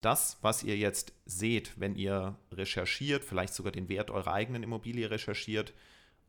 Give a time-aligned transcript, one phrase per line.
[0.00, 5.10] das, was ihr jetzt seht, wenn ihr recherchiert, vielleicht sogar den Wert eurer eigenen Immobilie
[5.10, 5.74] recherchiert,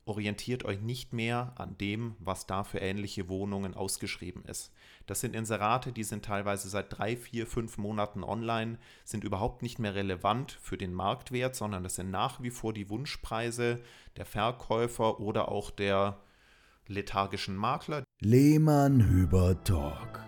[0.06, 4.74] orientiert euch nicht mehr an dem, was da für ähnliche Wohnungen ausgeschrieben ist.
[5.06, 9.78] Das sind Inserate, die sind teilweise seit drei, vier, fünf Monaten online, sind überhaupt nicht
[9.80, 13.82] mehr relevant für den Marktwert, sondern das sind nach wie vor die Wunschpreise
[14.18, 16.18] der Verkäufer oder auch der
[16.88, 18.04] lethargischen Makler.
[18.20, 20.24] Lehmann Hüber Talk,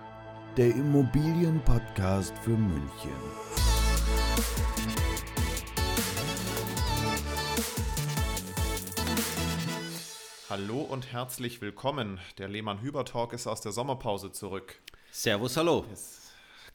[0.58, 3.12] der Immobilienpodcast für München.
[10.50, 12.20] Hallo und herzlich willkommen.
[12.38, 14.82] Der Lehmann-Hüber-Talk ist aus der Sommerpause zurück.
[15.10, 15.86] Servus, hallo.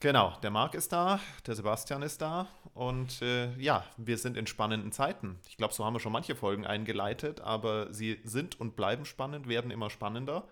[0.00, 4.46] Genau, der Marc ist da, der Sebastian ist da und äh, ja, wir sind in
[4.46, 5.38] spannenden Zeiten.
[5.48, 9.48] Ich glaube, so haben wir schon manche Folgen eingeleitet, aber sie sind und bleiben spannend,
[9.48, 10.44] werden immer spannender.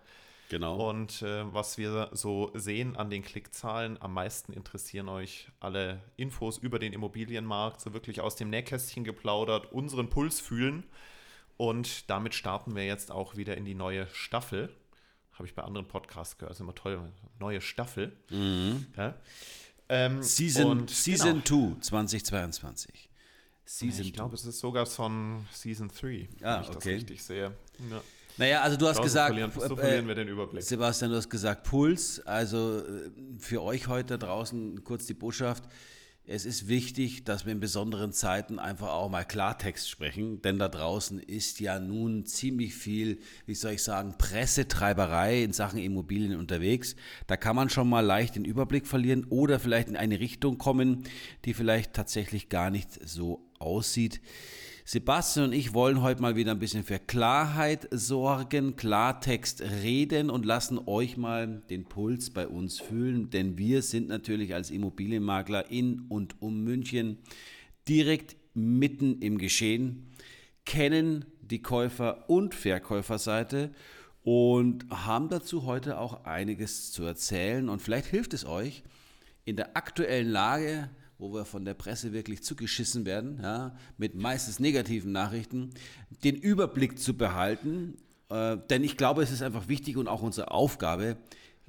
[0.51, 0.89] Genau.
[0.91, 6.59] Und äh, was wir so sehen an den Klickzahlen, am meisten interessieren euch alle Infos
[6.59, 10.85] über den Immobilienmarkt, so wirklich aus dem Nähkästchen geplaudert, unseren Puls fühlen.
[11.57, 14.75] Und damit starten wir jetzt auch wieder in die neue Staffel.
[15.33, 17.01] Habe ich bei anderen Podcasts gehört, ist immer toll.
[17.39, 18.17] Neue Staffel.
[18.31, 18.87] Mhm.
[18.97, 19.15] Ja.
[19.89, 21.77] Ähm, Season und Season genau.
[21.81, 23.11] 2 2022.
[23.67, 26.95] Season Ich glaube, es ist sogar von Season 3, Ah, wenn ich das okay.
[26.95, 27.53] richtig sehe.
[27.91, 28.03] Ja.
[28.37, 30.63] Naja, also du hast gesagt, verlieren, so äh, verlieren wir den Überblick.
[30.63, 32.21] Sebastian, du hast gesagt Puls.
[32.27, 35.65] Also äh, für euch heute draußen kurz die Botschaft.
[36.27, 40.71] Es ist wichtig, dass wir in besonderen Zeiten einfach auch mal Klartext sprechen, denn da
[40.71, 46.97] draußen ist ja nun ziemlich viel, wie soll ich sagen, Pressetreiberei in Sachen Immobilien unterwegs.
[47.27, 51.05] Da kann man schon mal leicht den Überblick verlieren oder vielleicht in eine Richtung kommen,
[51.45, 54.23] die vielleicht tatsächlich gar nicht so aussieht.
[54.87, 60.45] Sebastian und ich wollen heute mal wieder ein bisschen für Klarheit sorgen, Klartext reden und
[60.45, 66.01] lassen euch mal den Puls bei uns fühlen, denn wir sind natürlich als Immobilienmakler in
[66.11, 67.17] und um München
[67.89, 70.13] direkt mitten im Geschehen,
[70.67, 73.71] kennen die Käufer- und Verkäuferseite
[74.23, 78.83] und haben dazu heute auch einiges zu erzählen und vielleicht hilft es euch
[79.47, 84.59] in der aktuellen Lage, wo wir von der Presse wirklich zugeschissen werden, ja, mit meistens
[84.59, 85.71] negativen Nachrichten,
[86.25, 87.97] den Überblick zu behalten.
[88.29, 91.17] Äh, denn ich glaube, es ist einfach wichtig und auch unsere Aufgabe,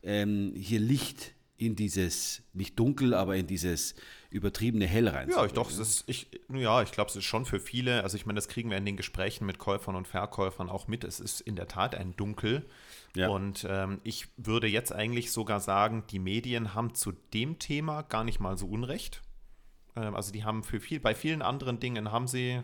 [0.04, 3.96] ähm, hier Licht in dieses, nicht dunkel, aber in dieses
[4.30, 5.30] übertriebene Hell rein.
[5.30, 8.18] Ja, ich doch, es ist, ich, ja, ich glaube, es ist schon für viele, also
[8.18, 11.06] ich meine, das kriegen wir in den Gesprächen mit Käufern und Verkäufern auch mit.
[11.06, 12.66] Es ist in der Tat ein Dunkel.
[13.16, 13.30] Ja.
[13.30, 18.26] Und ähm, ich würde jetzt eigentlich sogar sagen, die Medien haben zu dem Thema gar
[18.26, 19.22] nicht mal so Unrecht.
[19.96, 22.62] Ähm, also die haben für viel, bei vielen anderen Dingen haben sie,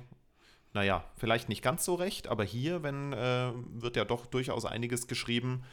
[0.74, 5.08] naja, vielleicht nicht ganz so recht, aber hier, wenn, äh, wird ja doch durchaus einiges
[5.08, 5.64] geschrieben,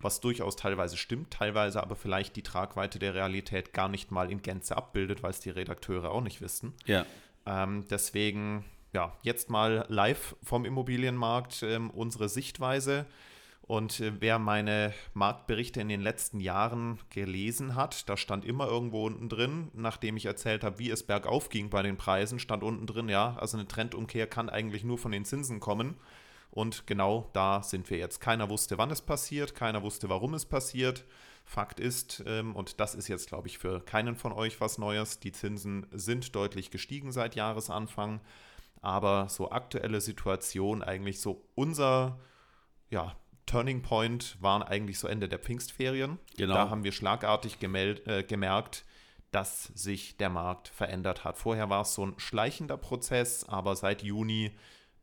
[0.00, 4.42] was durchaus teilweise stimmt, teilweise aber vielleicht die Tragweite der Realität gar nicht mal in
[4.42, 6.74] Gänze abbildet, weil es die Redakteure auch nicht wissen.
[6.86, 7.04] Ja.
[7.46, 13.06] Ähm, deswegen, ja, jetzt mal live vom Immobilienmarkt ähm, unsere Sichtweise.
[13.68, 19.04] Und äh, wer meine Marktberichte in den letzten Jahren gelesen hat, da stand immer irgendwo
[19.04, 22.86] unten drin, nachdem ich erzählt habe, wie es bergauf ging bei den Preisen, stand unten
[22.86, 25.96] drin, ja, also eine Trendumkehr kann eigentlich nur von den Zinsen kommen.
[26.50, 28.20] Und genau da sind wir jetzt.
[28.22, 31.04] Keiner wusste, wann es passiert, keiner wusste, warum es passiert.
[31.44, 35.20] Fakt ist, ähm, und das ist jetzt, glaube ich, für keinen von euch was Neues,
[35.20, 38.22] die Zinsen sind deutlich gestiegen seit Jahresanfang.
[38.80, 42.18] Aber so aktuelle Situation, eigentlich so unser,
[42.88, 43.14] ja,
[43.48, 46.18] Turning Point waren eigentlich so Ende der Pfingstferien.
[46.36, 46.54] Genau.
[46.54, 48.84] Da haben wir schlagartig gemeld, äh, gemerkt,
[49.32, 51.36] dass sich der Markt verändert hat.
[51.36, 54.52] Vorher war es so ein schleichender Prozess, aber seit Juni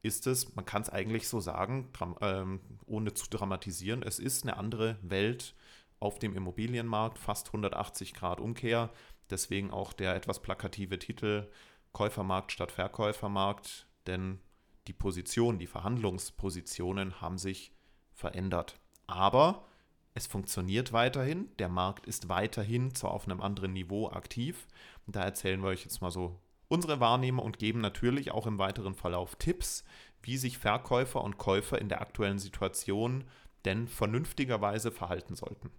[0.01, 1.91] ist es, man kann es eigentlich so sagen,
[2.21, 5.55] ähm, ohne zu dramatisieren, es ist eine andere Welt
[5.99, 8.91] auf dem Immobilienmarkt, fast 180 Grad Umkehr.
[9.29, 11.49] Deswegen auch der etwas plakative Titel
[11.93, 14.39] Käufermarkt statt Verkäufermarkt, denn
[14.87, 17.74] die Positionen, die Verhandlungspositionen haben sich
[18.15, 18.79] verändert.
[19.07, 19.65] Aber
[20.13, 24.67] es funktioniert weiterhin, der Markt ist weiterhin zwar auf einem anderen Niveau aktiv.
[25.05, 28.57] Und da erzählen wir euch jetzt mal so unsere Wahrnehmung und geben natürlich auch im
[28.57, 29.83] weiteren Verlauf Tipps,
[30.23, 33.25] wie sich Verkäufer und Käufer in der aktuellen Situation
[33.65, 35.69] denn vernünftigerweise verhalten sollten.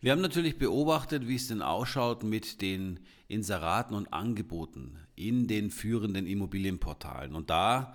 [0.00, 5.70] Wir haben natürlich beobachtet, wie es denn ausschaut mit den Inseraten und Angeboten in den
[5.70, 7.34] führenden Immobilienportalen.
[7.34, 7.94] Und da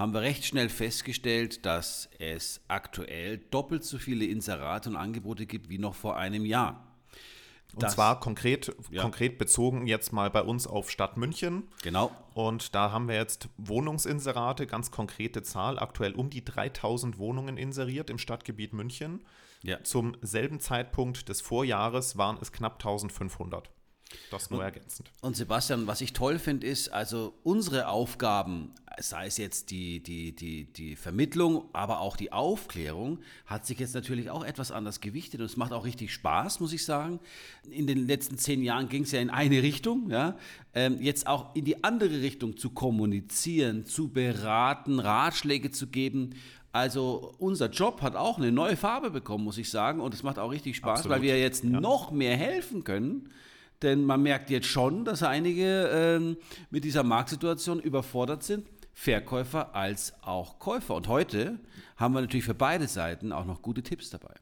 [0.00, 5.68] haben wir recht schnell festgestellt, dass es aktuell doppelt so viele Inserate und Angebote gibt
[5.68, 6.86] wie noch vor einem Jahr.
[7.72, 9.02] Und Das- zwar konkret, Ja.
[9.02, 11.68] konkret bezogen jetzt mal bei uns auf Stadt München.
[11.82, 12.10] Genau.
[12.34, 18.10] Und da haben wir jetzt Wohnungsinserate, ganz konkrete Zahl, aktuell um die 3000 Wohnungen inseriert
[18.10, 19.24] im Stadtgebiet München.
[19.62, 19.82] Ja.
[19.84, 23.70] Zum selben Zeitpunkt des Vorjahres waren es knapp 1500.
[24.30, 25.10] Das nur ergänzend.
[25.20, 30.34] Und Sebastian, was ich toll finde, ist, also unsere Aufgaben, sei es jetzt die, die,
[30.34, 35.40] die, die Vermittlung, aber auch die Aufklärung, hat sich jetzt natürlich auch etwas anders gewichtet
[35.40, 37.20] und es macht auch richtig Spaß, muss ich sagen.
[37.70, 40.36] In den letzten zehn Jahren ging es ja in eine Richtung, ja.
[40.74, 46.34] Ähm, jetzt auch in die andere Richtung zu kommunizieren, zu beraten, Ratschläge zu geben.
[46.72, 50.00] Also unser Job hat auch eine neue Farbe bekommen, muss ich sagen.
[50.00, 51.16] Und es macht auch richtig Spaß, Absolut.
[51.16, 51.80] weil wir jetzt ja.
[51.80, 53.28] noch mehr helfen können
[53.82, 56.36] denn man merkt jetzt schon, dass einige ähm,
[56.70, 60.94] mit dieser Marktsituation überfordert sind, Verkäufer als auch Käufer.
[60.94, 61.58] Und heute
[61.96, 64.34] haben wir natürlich für beide Seiten auch noch gute Tipps dabei.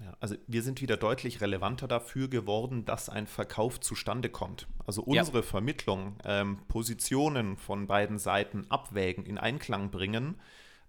[0.00, 4.66] Ja, also wir sind wieder deutlich relevanter dafür geworden, dass ein Verkauf zustande kommt.
[4.86, 5.42] Also unsere ja.
[5.42, 10.36] Vermittlung, ähm, Positionen von beiden Seiten abwägen, in Einklang bringen,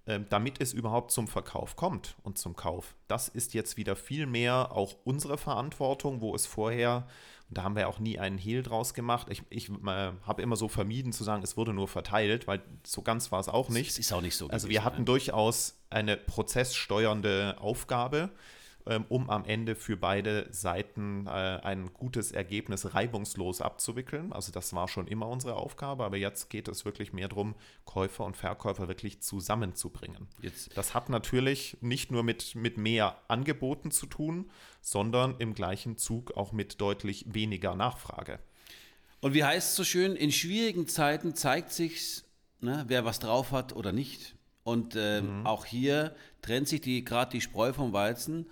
[0.06, 2.96] damit es überhaupt zum Verkauf kommt und zum Kauf.
[3.08, 7.08] Das ist jetzt wieder viel mehr auch unsere Verantwortung, wo es vorher
[7.54, 9.28] und da haben wir auch nie einen Hehl draus gemacht.
[9.30, 13.04] Ich, ich äh, habe immer so vermieden zu sagen, es wurde nur verteilt, weil so
[13.04, 13.92] ganz war es auch nicht.
[13.92, 14.48] Es ist auch nicht so.
[14.48, 18.32] Also wir hatten durchaus eine prozesssteuernde Aufgabe
[18.86, 24.34] ähm, um am Ende für beide Seiten äh, ein gutes Ergebnis reibungslos abzuwickeln.
[24.34, 28.26] Also das war schon immer unsere Aufgabe, aber jetzt geht es wirklich mehr darum, Käufer
[28.26, 30.28] und Verkäufer wirklich zusammenzubringen.
[30.42, 30.76] Jetzt.
[30.76, 34.52] Das hat natürlich nicht nur mit, mit mehr Angeboten zu tun,
[34.82, 38.40] sondern im gleichen Zug auch mit deutlich weniger Nachfrage.
[39.22, 42.24] Und wie heißt es so schön, in schwierigen Zeiten zeigt sich,
[42.60, 44.36] ne, wer was drauf hat oder nicht.
[44.64, 45.46] Und äh, mhm.
[45.46, 48.48] auch hier trennt sich die gerade die Spreu vom Weizen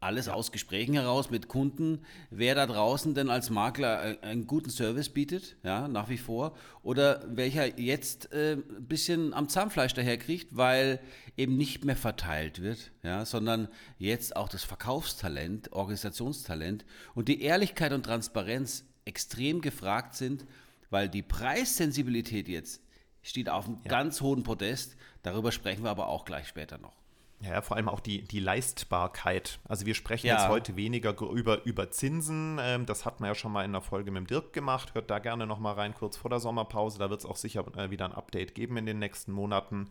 [0.00, 5.08] alles aus Gesprächen heraus mit Kunden, wer da draußen denn als Makler einen guten Service
[5.08, 11.00] bietet, ja, nach wie vor, oder welcher jetzt äh, ein bisschen am Zahnfleisch daherkriegt, weil
[11.36, 16.84] eben nicht mehr verteilt wird, ja, sondern jetzt auch das Verkaufstalent, Organisationstalent
[17.14, 20.44] und die Ehrlichkeit und Transparenz extrem gefragt sind,
[20.90, 22.82] weil die Preissensibilität jetzt
[23.22, 23.90] steht auf einem ja.
[23.90, 24.96] ganz hohen Podest.
[25.22, 27.05] Darüber sprechen wir aber auch gleich später noch.
[27.40, 29.58] Ja, vor allem auch die, die Leistbarkeit.
[29.68, 30.36] Also wir sprechen ja.
[30.36, 32.58] jetzt heute weniger über, über Zinsen.
[32.60, 34.94] Ähm, das hat man ja schon mal in einer Folge mit dem Dirk gemacht.
[34.94, 36.98] Hört da gerne noch mal rein, kurz vor der Sommerpause.
[36.98, 39.90] Da wird es auch sicher äh, wieder ein Update geben in den nächsten Monaten.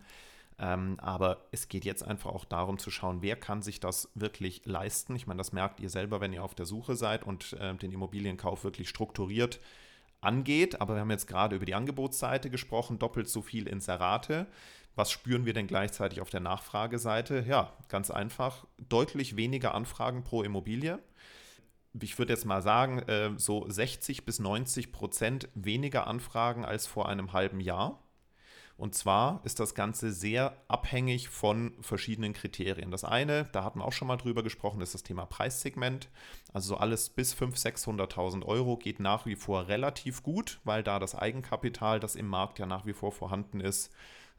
[0.58, 4.66] Ähm, aber es geht jetzt einfach auch darum zu schauen, wer kann sich das wirklich
[4.66, 5.16] leisten.
[5.16, 7.92] Ich meine, das merkt ihr selber, wenn ihr auf der Suche seid und äh, den
[7.92, 9.60] Immobilienkauf wirklich strukturiert
[10.22, 10.82] angeht.
[10.82, 14.48] Aber wir haben jetzt gerade über die Angebotsseite gesprochen, doppelt so viel Inserate.
[14.96, 17.44] Was spüren wir denn gleichzeitig auf der Nachfrageseite?
[17.48, 21.00] Ja, ganz einfach, deutlich weniger Anfragen pro Immobilie.
[22.02, 27.10] Ich würde jetzt mal sagen, äh, so 60 bis 90 Prozent weniger Anfragen als vor
[27.10, 28.02] einem halben Jahr.
[28.78, 32.92] Und zwar ist das Ganze sehr abhängig von verschiedenen Kriterien.
[32.92, 36.10] Das eine, da hatten wir auch schon mal drüber gesprochen, ist das Thema Preissegment.
[36.52, 41.00] Also so alles bis 500.000, 600.000 Euro geht nach wie vor relativ gut, weil da
[41.00, 43.94] das Eigenkapital, das im Markt ja nach wie vor vorhanden ist,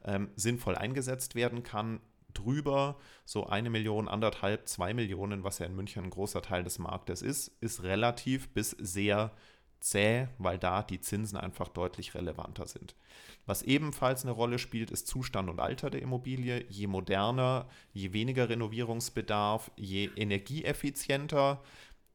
[0.07, 1.99] ähm, sinnvoll eingesetzt werden kann.
[2.33, 6.79] Drüber so eine Million, anderthalb, zwei Millionen, was ja in München ein großer Teil des
[6.79, 9.31] Marktes ist, ist relativ bis sehr
[9.79, 12.95] zäh, weil da die Zinsen einfach deutlich relevanter sind.
[13.45, 16.65] Was ebenfalls eine Rolle spielt, ist Zustand und Alter der Immobilie.
[16.69, 21.63] Je moderner, je weniger Renovierungsbedarf, je energieeffizienter,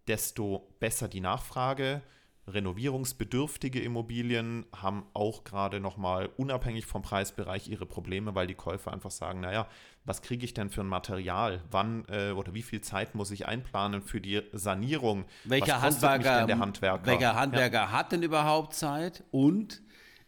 [0.07, 2.03] desto besser die Nachfrage
[2.47, 9.13] renovierungsbedürftige Immobilien haben auch gerade nochmal unabhängig vom Preisbereich ihre Probleme, weil die Käufer einfach
[9.13, 9.69] sagen, naja,
[10.05, 11.63] was kriege ich denn für ein Material?
[11.71, 15.25] Wann äh, oder wie viel Zeit muss ich einplanen für die Sanierung?
[15.45, 17.93] Welcher Handwerker, Handwerker, Welcher Handwerker ja.
[17.93, 19.23] hat denn überhaupt Zeit?
[19.31, 19.83] Und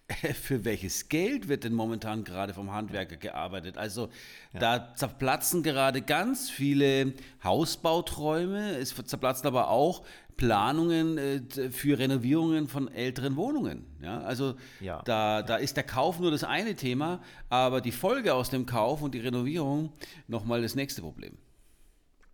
[0.34, 3.78] für welches Geld wird denn momentan gerade vom Handwerker gearbeitet?
[3.78, 4.10] Also
[4.52, 4.60] ja.
[4.60, 10.04] da zerplatzen gerade ganz viele Hausbauträume, es zerplatzen aber auch
[10.36, 13.86] Planungen äh, für Renovierungen von älteren Wohnungen.
[14.02, 15.02] Ja, also ja.
[15.02, 19.02] Da, da ist der Kauf nur das eine Thema, aber die Folge aus dem Kauf
[19.02, 19.92] und die Renovierung
[20.28, 21.38] nochmal das nächste Problem.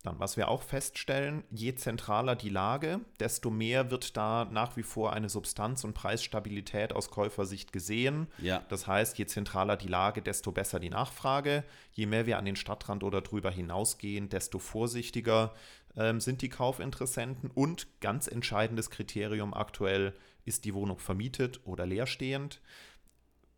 [0.03, 4.83] Dann, was wir auch feststellen, je zentraler die Lage, desto mehr wird da nach wie
[4.83, 8.27] vor eine Substanz- und Preisstabilität aus Käufersicht gesehen.
[8.39, 8.63] Ja.
[8.69, 11.63] Das heißt, je zentraler die Lage, desto besser die Nachfrage.
[11.93, 15.53] Je mehr wir an den Stadtrand oder drüber hinausgehen, desto vorsichtiger
[15.95, 20.13] ähm, sind die Kaufinteressenten und ganz entscheidendes Kriterium aktuell,
[20.45, 22.61] ist die Wohnung vermietet oder leerstehend.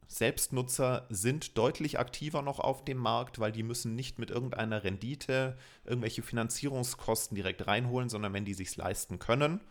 [0.08, 5.58] Selbstnutzer sind deutlich aktiver noch auf dem Markt, weil die müssen nicht mit irgendeiner Rendite
[5.86, 9.62] irgendwelche Finanzierungskosten direkt reinholen, sondern wenn die sich leisten können,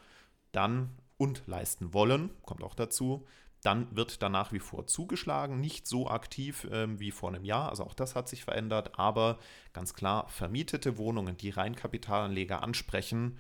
[0.50, 3.26] dann und leisten wollen, kommt auch dazu,
[3.62, 7.68] dann wird da nach wie vor zugeschlagen, nicht so aktiv ähm, wie vor einem Jahr,
[7.70, 9.38] also auch das hat sich verändert, aber
[9.72, 13.38] ganz klar, vermietete Wohnungen, die Reinkapitalanleger ansprechen,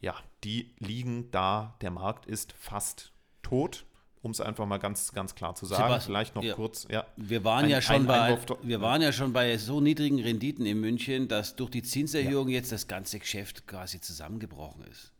[0.00, 3.12] ja, die liegen da, der Markt ist fast
[3.42, 3.84] tot
[4.20, 5.84] um es einfach mal ganz, ganz klar zu sagen.
[5.84, 6.54] Sebastian, Vielleicht noch ja.
[6.54, 7.06] kurz, ja.
[7.16, 10.66] Wir waren Ein- ja schon bei, Einwurf- wir waren ja schon bei so niedrigen Renditen
[10.66, 15.12] in München, dass durch die Zinserhöhung jetzt das ganze Geschäft quasi zusammengebrochen ist.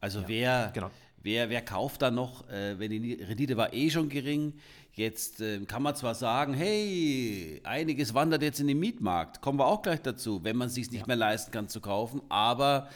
[0.00, 0.90] Also wer, genau.
[1.22, 4.54] Wer, wer kauft da noch, äh, wenn die Rendite war eh schon gering,
[4.92, 9.66] jetzt äh, kann man zwar sagen, hey, einiges wandert jetzt in den Mietmarkt, kommen wir
[9.66, 12.88] auch gleich dazu, wenn man es sich nicht mehr leisten kann zu kaufen, aber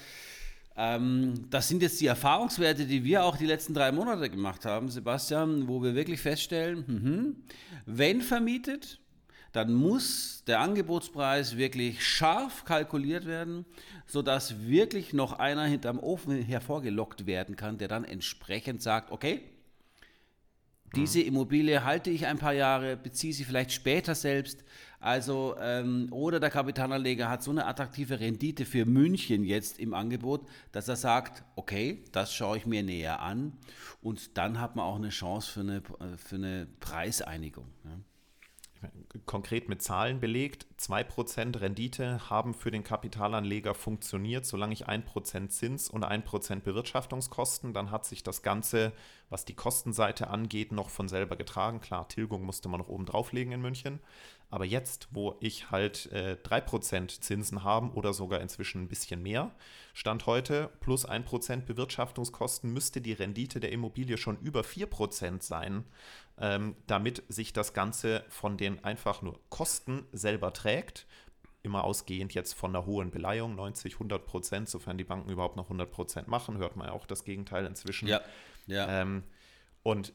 [0.76, 4.88] ähm, das sind jetzt die Erfahrungswerte, die wir auch die letzten drei Monate gemacht haben,
[4.88, 7.36] Sebastian, wo wir wirklich feststellen, mhm,
[7.86, 9.00] wenn vermietet,
[9.52, 13.64] dann muss der Angebotspreis wirklich scharf kalkuliert werden,
[14.06, 19.42] sodass wirklich noch einer hinterm Ofen hervorgelockt werden kann, der dann entsprechend sagt, okay,
[20.94, 24.64] diese Immobilie halte ich ein paar Jahre, beziehe sie vielleicht später selbst.
[25.00, 30.46] Also, ähm, oder der Kapitalanleger hat so eine attraktive Rendite für München jetzt im Angebot,
[30.72, 33.52] dass er sagt, okay, das schaue ich mir näher an.
[34.02, 37.66] Und dann hat man auch eine Chance für eine, äh, für eine Preiseinigung.
[37.84, 37.98] Ja.
[39.26, 40.66] Konkret mit Zahlen belegt.
[40.78, 47.90] 2% Rendite haben für den Kapitalanleger funktioniert, solange ich 1% Zins und 1% Bewirtschaftungskosten, dann
[47.90, 48.92] hat sich das Ganze,
[49.30, 51.80] was die Kostenseite angeht, noch von selber getragen.
[51.80, 54.00] Klar, Tilgung musste man noch oben drauflegen in München.
[54.50, 59.50] Aber jetzt, wo ich halt äh, 3% Zinsen haben oder sogar inzwischen ein bisschen mehr,
[59.96, 65.84] Stand heute, plus 1% Bewirtschaftungskosten, müsste die Rendite der Immobilie schon über 4% sein,
[66.36, 71.06] ähm, damit sich das Ganze von den einfach nur Kosten selber trägt.
[71.62, 75.66] Immer ausgehend jetzt von einer hohen Beleihung, 90, 100 Prozent, sofern die Banken überhaupt noch
[75.66, 78.08] 100 Prozent machen, hört man ja auch das Gegenteil inzwischen.
[78.08, 78.20] Ja,
[78.66, 79.00] ja.
[79.00, 79.22] Ähm,
[79.84, 80.12] und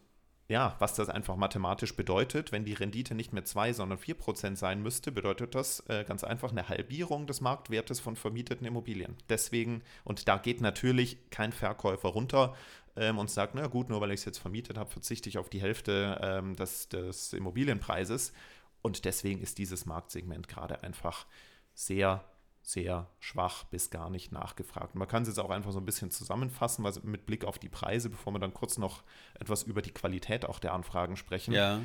[0.50, 4.58] ja, was das einfach mathematisch bedeutet, wenn die Rendite nicht mehr 2, sondern 4 Prozent
[4.58, 9.16] sein müsste, bedeutet das äh, ganz einfach eine Halbierung des Marktwertes von vermieteten Immobilien.
[9.30, 12.56] Deswegen, und da geht natürlich kein Verkäufer runter
[12.96, 15.50] ähm, und sagt, na gut, nur weil ich es jetzt vermietet habe, verzichte ich auf
[15.50, 18.34] die Hälfte ähm, des, des Immobilienpreises.
[18.82, 21.28] Und deswegen ist dieses Marktsegment gerade einfach
[21.76, 22.24] sehr,
[22.62, 24.96] sehr schwach bis gar nicht nachgefragt.
[24.96, 27.70] Man kann es jetzt auch einfach so ein bisschen zusammenfassen, was mit Blick auf die
[27.70, 29.04] Preise, bevor wir dann kurz noch
[29.40, 31.54] etwas über die Qualität auch der Anfragen sprechen.
[31.54, 31.82] ja.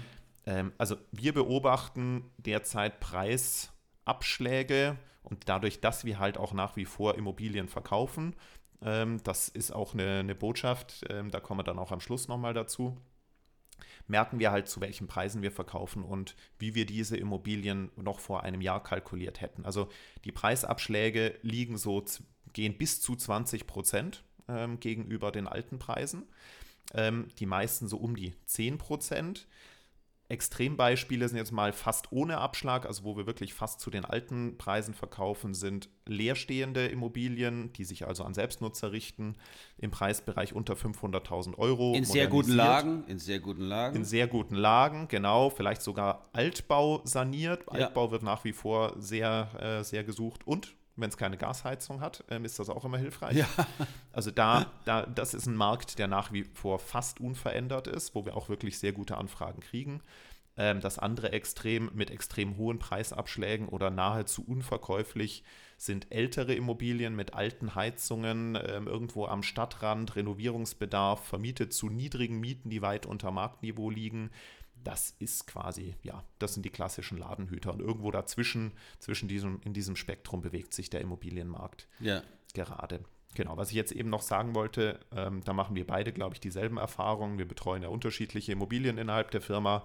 [0.46, 7.14] Ähm, also wir beobachten derzeit Preisabschläge und dadurch, dass wir halt auch nach wie vor
[7.14, 8.36] Immobilien verkaufen,
[8.82, 12.28] ähm, das ist auch eine, eine Botschaft, ähm, da kommen wir dann auch am Schluss
[12.28, 12.98] nochmal dazu,
[14.06, 18.42] merken wir halt, zu welchen Preisen wir verkaufen und wie wir diese Immobilien noch vor
[18.42, 19.64] einem Jahr kalkuliert hätten.
[19.64, 19.88] Also
[20.24, 22.04] die Preisabschläge liegen so,
[22.52, 26.24] gehen bis zu 20 Prozent ähm, gegenüber den alten Preisen.
[26.92, 29.46] Ähm, die meisten so um die 10 Prozent.
[30.28, 34.56] Extrembeispiele sind jetzt mal fast ohne Abschlag, also wo wir wirklich fast zu den alten
[34.56, 39.36] Preisen verkaufen, sind leerstehende Immobilien, die sich also an Selbstnutzer richten,
[39.76, 41.94] im Preisbereich unter 500.000 Euro.
[41.94, 42.52] In sehr guten.
[42.52, 43.96] Lagen, in sehr guten Lagen.
[43.96, 45.50] In sehr guten Lagen, genau.
[45.50, 47.64] Vielleicht sogar Altbau saniert.
[47.66, 47.86] Ja.
[47.86, 50.46] Altbau wird nach wie vor sehr, äh, sehr gesucht.
[50.46, 53.36] Und wenn es keine Gasheizung hat, ähm, ist das auch immer hilfreich.
[53.36, 53.48] Ja.
[54.12, 58.24] Also da, da, das ist ein Markt, der nach wie vor fast unverändert ist, wo
[58.24, 60.02] wir auch wirklich sehr gute Anfragen kriegen.
[60.56, 65.42] Ähm, das andere Extrem mit extrem hohen Preisabschlägen oder nahezu unverkäuflich
[65.76, 72.70] sind ältere Immobilien mit alten Heizungen, ähm, irgendwo am Stadtrand, Renovierungsbedarf, vermietet zu niedrigen Mieten,
[72.70, 74.30] die weit unter Marktniveau liegen.
[74.84, 77.72] Das ist quasi, ja, das sind die klassischen Ladenhüter.
[77.72, 82.22] Und irgendwo dazwischen, zwischen diesem, in diesem Spektrum bewegt sich der Immobilienmarkt ja.
[82.52, 83.00] gerade.
[83.34, 86.40] Genau, was ich jetzt eben noch sagen wollte, ähm, da machen wir beide, glaube ich,
[86.40, 87.38] dieselben Erfahrungen.
[87.38, 89.84] Wir betreuen ja unterschiedliche Immobilien innerhalb der Firma.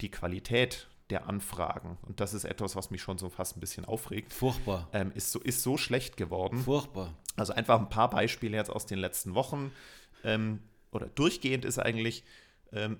[0.00, 3.84] Die Qualität der Anfragen, und das ist etwas, was mich schon so fast ein bisschen
[3.84, 4.88] aufregt, Furchtbar.
[4.92, 6.58] ähm, ist, so, ist so schlecht geworden.
[6.58, 7.14] Furchtbar.
[7.36, 9.72] Also einfach ein paar Beispiele jetzt aus den letzten Wochen.
[10.22, 10.60] Ähm,
[10.92, 12.24] oder durchgehend ist eigentlich,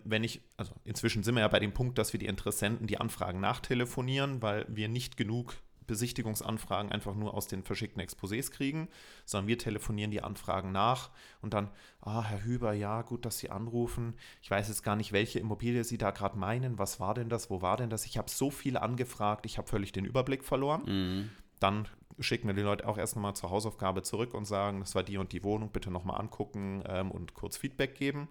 [0.04, 2.98] wenn ich, also inzwischen sind wir ja bei dem Punkt, dass wir die Interessenten die
[2.98, 8.88] Anfragen nachtelefonieren, weil wir nicht genug Besichtigungsanfragen einfach nur aus den verschickten Exposés kriegen,
[9.24, 11.10] sondern wir telefonieren die Anfragen nach
[11.42, 11.68] und dann,
[12.00, 14.14] ah, Herr Hüber, ja, gut, dass Sie anrufen.
[14.40, 16.78] Ich weiß jetzt gar nicht, welche Immobilie Sie da gerade meinen.
[16.78, 17.50] Was war denn das?
[17.50, 18.06] Wo war denn das?
[18.06, 21.30] Ich habe so viel angefragt, ich habe völlig den Überblick verloren Mhm.
[21.58, 21.88] dann
[22.20, 25.16] schicken wir die Leute auch erst nochmal zur Hausaufgabe zurück und sagen, das war die
[25.18, 28.28] und die Wohnung, bitte nochmal angucken ähm, und kurz Feedback geben.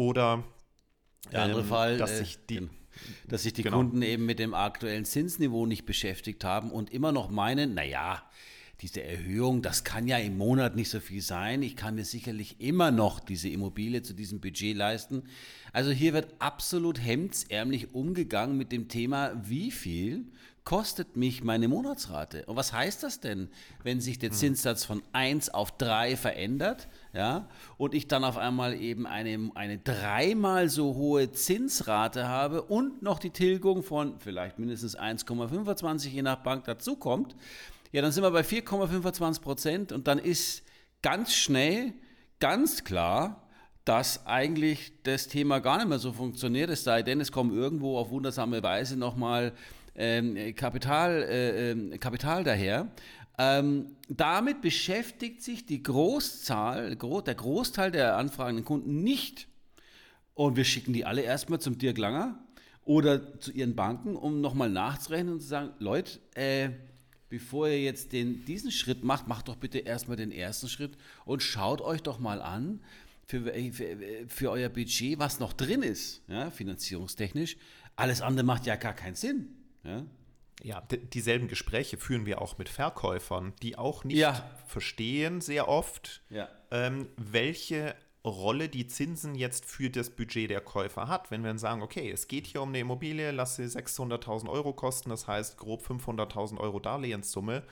[0.00, 0.44] Oder
[1.30, 2.70] Der andere ähm, Fall, dass äh, sich die, gen-
[3.28, 3.76] dass sich die Genau.
[3.76, 8.22] Kunden eben mit dem aktuellen Zinsniveau nicht beschäftigt haben und immer noch meinen, naja,
[8.80, 11.62] diese Erhöhung, das kann ja im Monat nicht so viel sein.
[11.62, 15.24] Ich kann mir sicherlich immer noch diese Immobilie zu diesem Budget leisten.
[15.74, 20.24] Also hier wird absolut hemdsärmlich umgegangen mit dem Thema, wie viel
[20.64, 22.46] kostet mich meine Monatsrate.
[22.46, 23.50] Und was heißt das denn,
[23.82, 28.74] wenn sich der Zinssatz von 1 auf 3 verändert, ja, und ich dann auf einmal
[28.74, 34.96] eben eine, eine dreimal so hohe Zinsrate habe und noch die Tilgung von vielleicht mindestens
[34.96, 37.34] 1,25 je nach Bank dazukommt,
[37.92, 40.62] ja, dann sind wir bei 4,25 Prozent und dann ist
[41.02, 41.92] ganz schnell,
[42.38, 43.48] ganz klar,
[43.84, 47.98] dass eigentlich das Thema gar nicht mehr so funktioniert, es sei denn, es kommen irgendwo
[47.98, 49.52] auf wundersame Weise nochmal
[49.96, 52.88] ähm, Kapital, äh, ähm, Kapital daher.
[53.42, 59.48] Ähm, damit beschäftigt sich die Großzahl, der Großteil der anfragenden Kunden nicht.
[60.34, 62.38] Und wir schicken die alle erstmal zum Dirk Langer
[62.84, 66.68] oder zu ihren Banken, um nochmal nachzurechnen und zu sagen, Leute, äh,
[67.30, 71.42] bevor ihr jetzt den, diesen Schritt macht, macht doch bitte erstmal den ersten Schritt und
[71.42, 72.80] schaut euch doch mal an,
[73.24, 73.96] für, für,
[74.28, 77.56] für euer Budget, was noch drin ist, ja, finanzierungstechnisch.
[77.96, 79.48] Alles andere macht ja gar keinen Sinn.
[79.82, 80.04] Ja,
[80.62, 80.82] ja
[81.14, 84.50] dieselben Gespräche führen wir auch mit Verkäufern, die auch nicht ja.
[84.66, 86.48] verstehen sehr oft, ja.
[86.70, 91.30] ähm, welche Rolle die Zinsen jetzt für das Budget der Käufer hat.
[91.30, 94.74] Wenn wir dann sagen, okay, es geht hier um eine Immobilie, lass sie 600.000 Euro
[94.74, 97.62] kosten, das heißt grob 500.000 Euro Darlehenssumme.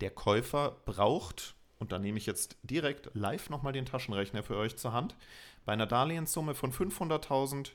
[0.00, 4.76] Der Käufer braucht, und da nehme ich jetzt direkt live nochmal den Taschenrechner für euch
[4.76, 5.16] zur Hand,
[5.64, 7.70] bei einer Darlehenssumme von 500.000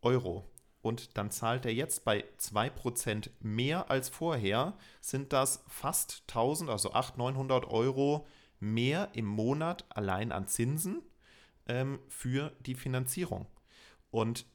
[0.00, 0.46] Euro
[0.86, 6.92] und dann zahlt er jetzt bei 2% mehr als vorher, sind das fast 1000, also
[6.92, 8.26] 800, 900 Euro
[8.60, 11.02] mehr im Monat allein an Zinsen
[11.66, 13.46] ähm, für die Finanzierung.
[14.12, 14.46] Und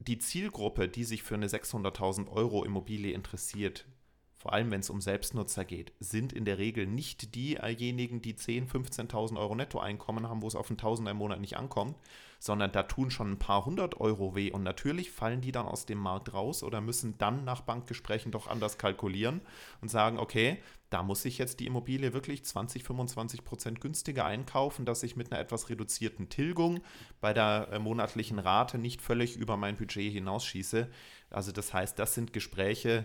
[0.00, 3.86] die Zielgruppe, die sich für eine 600.000 Euro Immobilie interessiert,
[4.34, 8.68] vor allem wenn es um Selbstnutzer geht, sind in der Regel nicht diejenigen, die 10.000,
[8.68, 11.96] 15.000 Euro Nettoeinkommen haben, wo es auf einen Tausender im Monat nicht ankommt,
[12.42, 15.86] sondern da tun schon ein paar hundert Euro weh und natürlich fallen die dann aus
[15.86, 19.42] dem Markt raus oder müssen dann nach Bankgesprächen doch anders kalkulieren
[19.80, 20.58] und sagen, okay,
[20.90, 25.30] da muss ich jetzt die Immobilie wirklich 20, 25 Prozent günstiger einkaufen, dass ich mit
[25.30, 26.80] einer etwas reduzierten Tilgung
[27.20, 30.88] bei der äh, monatlichen Rate nicht völlig über mein Budget hinausschieße.
[31.30, 33.04] Also das heißt, das sind Gespräche,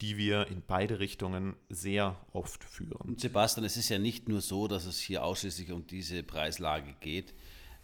[0.00, 3.18] die wir in beide Richtungen sehr oft führen.
[3.18, 7.34] Sebastian, es ist ja nicht nur so, dass es hier ausschließlich um diese Preislage geht.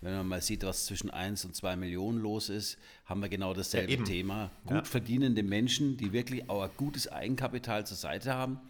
[0.04, 3.54] Wenn man mal sieht, was zwischen 1 und 2 Millionen los ist, haben wir genau
[3.54, 4.50] dasselbe ja, Thema.
[4.66, 4.84] Gut ja.
[4.84, 8.60] verdienende Menschen, die wirklich auch ein gutes Eigenkapital zur Seite haben,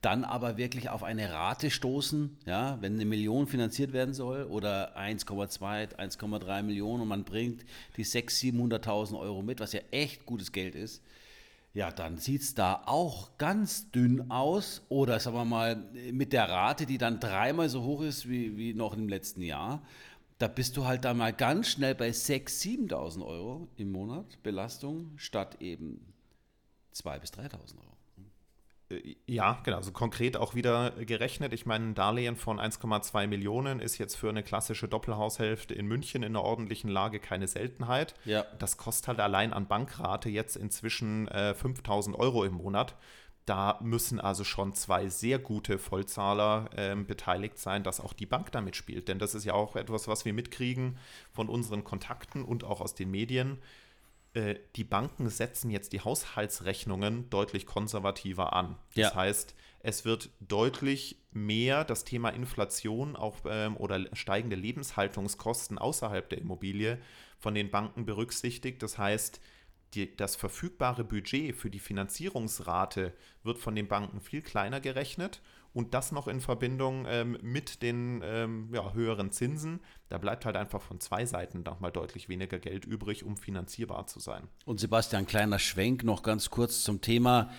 [0.00, 4.96] dann aber wirklich auf eine Rate stoßen, ja, wenn eine Million finanziert werden soll oder
[4.96, 7.66] 1,2, 1,3 Millionen und man bringt
[7.98, 11.02] die 600.000, 700.000 Euro mit, was ja echt gutes Geld ist,
[11.74, 14.82] ja, dann sieht es da auch ganz dünn aus.
[14.88, 15.76] Oder sagen wir mal,
[16.10, 19.82] mit der Rate, die dann dreimal so hoch ist wie, wie noch im letzten Jahr,
[20.40, 25.12] da bist du halt da mal ganz schnell bei 6.000, 7.000 Euro im Monat Belastung
[25.16, 26.14] statt eben
[26.94, 27.90] 2.000 bis 3.000 Euro.
[28.88, 29.76] Äh, ja, genau.
[29.76, 31.52] Also konkret auch wieder gerechnet.
[31.52, 36.22] Ich meine, ein Darlehen von 1,2 Millionen ist jetzt für eine klassische Doppelhaushälfte in München
[36.22, 38.14] in einer ordentlichen Lage keine Seltenheit.
[38.24, 38.46] Ja.
[38.58, 42.96] Das kostet halt allein an Bankrate jetzt inzwischen äh, 5000 Euro im Monat.
[43.46, 48.52] Da müssen also schon zwei sehr gute Vollzahler äh, beteiligt sein, dass auch die Bank
[48.52, 49.08] damit spielt.
[49.08, 50.98] Denn das ist ja auch etwas, was wir mitkriegen
[51.32, 53.58] von unseren Kontakten und auch aus den Medien
[54.32, 58.76] äh, die Banken setzen jetzt die Haushaltsrechnungen deutlich konservativer an.
[58.94, 59.14] Das ja.
[59.14, 66.38] heißt, es wird deutlich mehr das Thema Inflation auch, ähm, oder steigende Lebenshaltungskosten außerhalb der
[66.38, 66.98] Immobilie
[67.38, 68.82] von den Banken berücksichtigt.
[68.82, 69.40] Das heißt,
[69.94, 75.40] die, das verfügbare Budget für die Finanzierungsrate wird von den Banken viel kleiner gerechnet
[75.72, 79.80] und das noch in Verbindung ähm, mit den ähm, ja, höheren Zinsen.
[80.08, 84.20] Da bleibt halt einfach von zwei Seiten nochmal deutlich weniger Geld übrig, um finanzierbar zu
[84.20, 84.48] sein.
[84.64, 87.50] Und Sebastian, kleiner Schwenk noch ganz kurz zum Thema.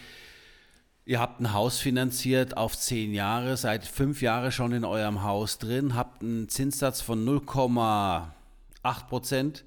[1.03, 5.57] Ihr habt ein Haus finanziert auf zehn Jahre, seid fünf Jahre schon in eurem Haus
[5.57, 7.25] drin, habt einen Zinssatz von
[8.83, 9.65] 0,8 Prozent.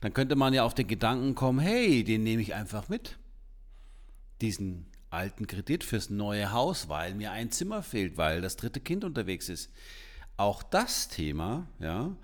[0.00, 3.18] Dann könnte man ja auf den Gedanken kommen, hey, den nehme ich einfach mit.
[4.40, 9.04] Diesen alten Kredit fürs neue Haus, weil mir ein Zimmer fehlt, weil das dritte Kind
[9.04, 9.70] unterwegs ist.
[10.36, 12.16] Auch das Thema, ja,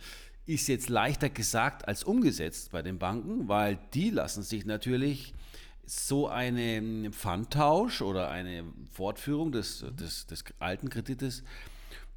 [0.46, 5.35] ist jetzt leichter gesagt als umgesetzt bei den Banken, weil die lassen sich natürlich
[5.85, 11.42] so einen Pfandtausch oder eine Fortführung des, des, des alten Kredites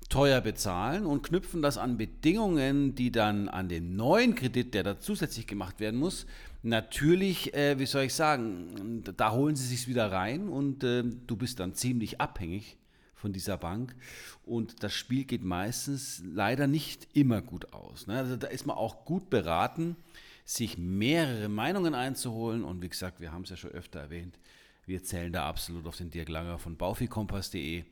[0.09, 4.99] teuer bezahlen und knüpfen das an Bedingungen, die dann an den neuen Kredit, der da
[4.99, 6.25] zusätzlich gemacht werden muss,
[6.63, 11.35] natürlich, äh, wie soll ich sagen, da holen sie sich wieder rein und äh, du
[11.35, 12.77] bist dann ziemlich abhängig
[13.15, 13.95] von dieser Bank.
[14.45, 18.07] Und das Spiel geht meistens leider nicht immer gut aus.
[18.07, 18.17] Ne?
[18.17, 19.95] Also da ist man auch gut beraten,
[20.45, 22.63] sich mehrere Meinungen einzuholen.
[22.63, 24.39] Und wie gesagt, wir haben es ja schon öfter erwähnt,
[24.85, 27.83] Wir zählen da absolut auf den Dirk Langer von baufikompass.de,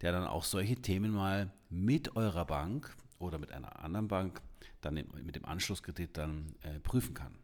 [0.00, 4.40] der dann auch solche Themen mal mit eurer Bank oder mit einer anderen Bank
[4.80, 7.36] dann mit dem Anschlusskredit dann äh, prüfen kann.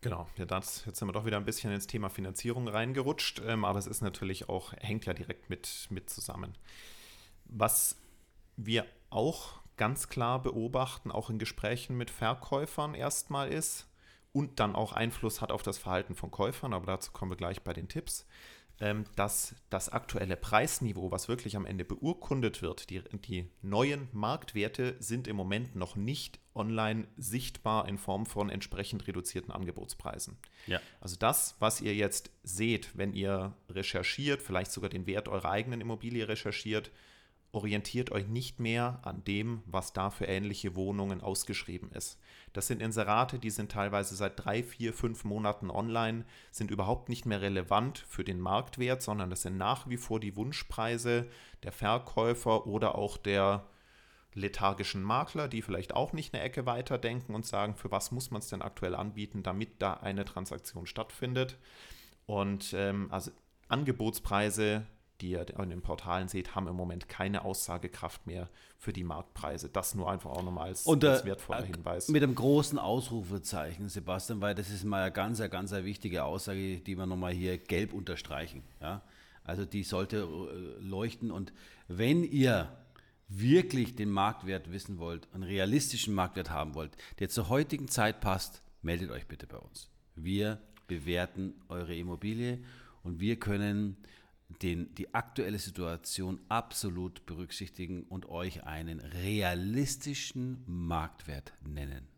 [0.00, 3.64] Genau, ja, das, jetzt sind wir doch wieder ein bisschen ins Thema Finanzierung reingerutscht, ähm,
[3.64, 6.58] aber es ist natürlich auch, hängt ja direkt mit, mit zusammen.
[7.46, 7.96] Was
[8.56, 13.86] wir auch ganz klar beobachten, auch in Gesprächen mit Verkäufern erstmal ist
[14.32, 17.62] und dann auch Einfluss hat auf das Verhalten von Käufern, aber dazu kommen wir gleich
[17.62, 18.26] bei den Tipps,
[19.14, 25.28] dass das aktuelle Preisniveau, was wirklich am Ende beurkundet wird, die, die neuen Marktwerte sind
[25.28, 30.36] im Moment noch nicht online sichtbar in Form von entsprechend reduzierten Angebotspreisen.
[30.66, 30.80] Ja.
[31.00, 35.80] Also das, was ihr jetzt seht, wenn ihr recherchiert, vielleicht sogar den Wert eurer eigenen
[35.80, 36.90] Immobilie recherchiert,
[37.54, 42.18] orientiert euch nicht mehr an dem, was da für ähnliche Wohnungen ausgeschrieben ist.
[42.52, 47.26] Das sind Inserate, die sind teilweise seit drei, vier, fünf Monaten online, sind überhaupt nicht
[47.26, 51.26] mehr relevant für den Marktwert, sondern das sind nach wie vor die Wunschpreise
[51.62, 53.64] der Verkäufer oder auch der
[54.34, 58.30] lethargischen Makler, die vielleicht auch nicht eine Ecke weiter denken und sagen, für was muss
[58.30, 61.56] man es denn aktuell anbieten, damit da eine Transaktion stattfindet.
[62.26, 63.30] Und ähm, also
[63.68, 64.86] Angebotspreise
[65.20, 68.48] die ihr in den Portalen seht, haben im Moment keine Aussagekraft mehr
[68.78, 69.68] für die Marktpreise.
[69.68, 72.08] Das nur einfach auch nochmal als, Und, als wertvoller Hinweis.
[72.08, 76.96] Mit einem großen Ausrufezeichen, Sebastian, weil das ist mal eine ganz, ganz wichtige Aussage, die
[76.96, 78.62] wir nochmal hier gelb unterstreichen.
[78.80, 79.02] Ja?
[79.44, 81.30] Also die sollte äh, leuchten.
[81.30, 81.52] Und
[81.86, 82.68] wenn ihr
[83.28, 88.62] wirklich den Marktwert wissen wollt, einen realistischen Marktwert haben wollt, der zur heutigen Zeit passt,
[88.82, 89.88] meldet euch bitte bei uns.
[90.16, 92.58] Wir bewerten eure Immobilie
[93.02, 93.96] und wir können
[94.62, 102.08] den, die aktuelle Situation absolut berücksichtigen und euch einen realistischen Marktwert nennen.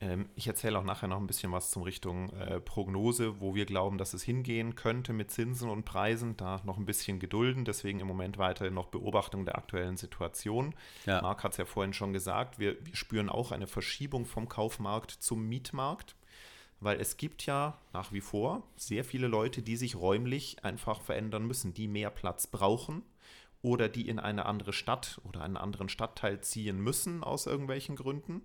[0.00, 3.64] Ähm, ich erzähle auch nachher noch ein bisschen was zum Richtung äh, Prognose, wo wir
[3.64, 6.36] glauben, dass es hingehen könnte mit Zinsen und Preisen.
[6.36, 10.74] Da noch ein bisschen gedulden, deswegen im Moment weiterhin noch Beobachtung der aktuellen Situation.
[11.06, 11.22] Ja.
[11.22, 15.10] Marc hat es ja vorhin schon gesagt, wir, wir spüren auch eine Verschiebung vom Kaufmarkt
[15.10, 16.14] zum Mietmarkt
[16.80, 21.46] weil es gibt ja nach wie vor sehr viele Leute, die sich räumlich einfach verändern
[21.46, 23.02] müssen, die mehr Platz brauchen
[23.62, 28.42] oder die in eine andere Stadt oder einen anderen Stadtteil ziehen müssen aus irgendwelchen Gründen,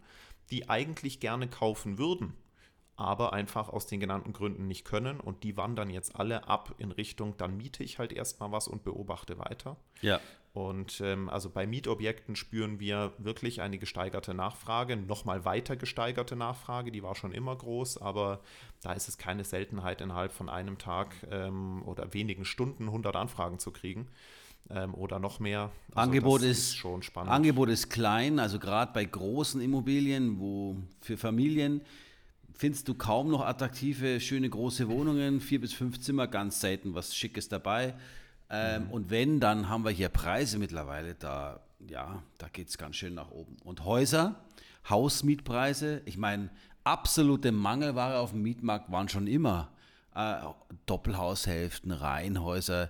[0.49, 2.33] die eigentlich gerne kaufen würden,
[2.95, 6.91] aber einfach aus den genannten Gründen nicht können und die wandern jetzt alle ab in
[6.91, 9.77] Richtung, dann miete ich halt erstmal was und beobachte weiter.
[10.01, 10.19] Ja.
[10.53, 16.91] Und ähm, also bei Mietobjekten spüren wir wirklich eine gesteigerte Nachfrage, nochmal weiter gesteigerte Nachfrage,
[16.91, 18.41] die war schon immer groß, aber
[18.81, 23.59] da ist es keine Seltenheit, innerhalb von einem Tag ähm, oder wenigen Stunden 100 Anfragen
[23.59, 24.09] zu kriegen
[24.69, 25.71] ähm, oder noch mehr.
[25.93, 27.31] Also Angebot ist, ist, schon spannend.
[27.31, 31.79] Angebot ist klein, also gerade bei großen Immobilien, wo für Familien
[32.53, 37.15] findest du kaum noch attraktive, schöne große Wohnungen, vier bis fünf Zimmer, ganz selten was
[37.15, 37.95] Schickes dabei.
[38.51, 38.91] Ähm, mhm.
[38.91, 43.13] Und wenn, dann haben wir hier Preise mittlerweile, da, ja, da geht es ganz schön
[43.13, 43.55] nach oben.
[43.63, 44.35] Und Häuser,
[44.89, 46.49] Hausmietpreise, ich meine,
[46.83, 49.71] absolute Mangelware auf dem Mietmarkt waren schon immer
[50.15, 50.35] äh,
[50.85, 52.89] Doppelhaushälften, Reihenhäuser,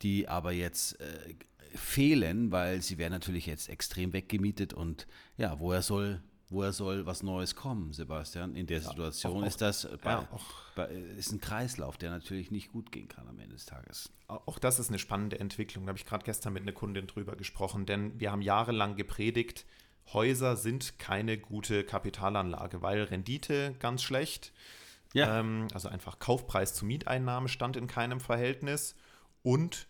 [0.00, 1.34] die aber jetzt äh,
[1.74, 6.22] fehlen, weil sie werden natürlich jetzt extrem weggemietet und ja, woher soll
[6.52, 8.54] woher soll was Neues kommen, Sebastian?
[8.54, 10.86] In der Situation ja, auch, ist das ja, auch, bei,
[11.16, 14.10] ist ein Kreislauf, der natürlich nicht gut gehen kann am Ende des Tages.
[14.28, 15.84] Auch das ist eine spannende Entwicklung.
[15.84, 19.66] Da habe ich gerade gestern mit einer Kundin drüber gesprochen, denn wir haben jahrelang gepredigt,
[20.12, 24.52] Häuser sind keine gute Kapitalanlage, weil Rendite ganz schlecht.
[25.14, 25.40] Ja.
[25.40, 28.96] Ähm, also einfach Kaufpreis zu Mieteinnahme stand in keinem Verhältnis
[29.42, 29.86] und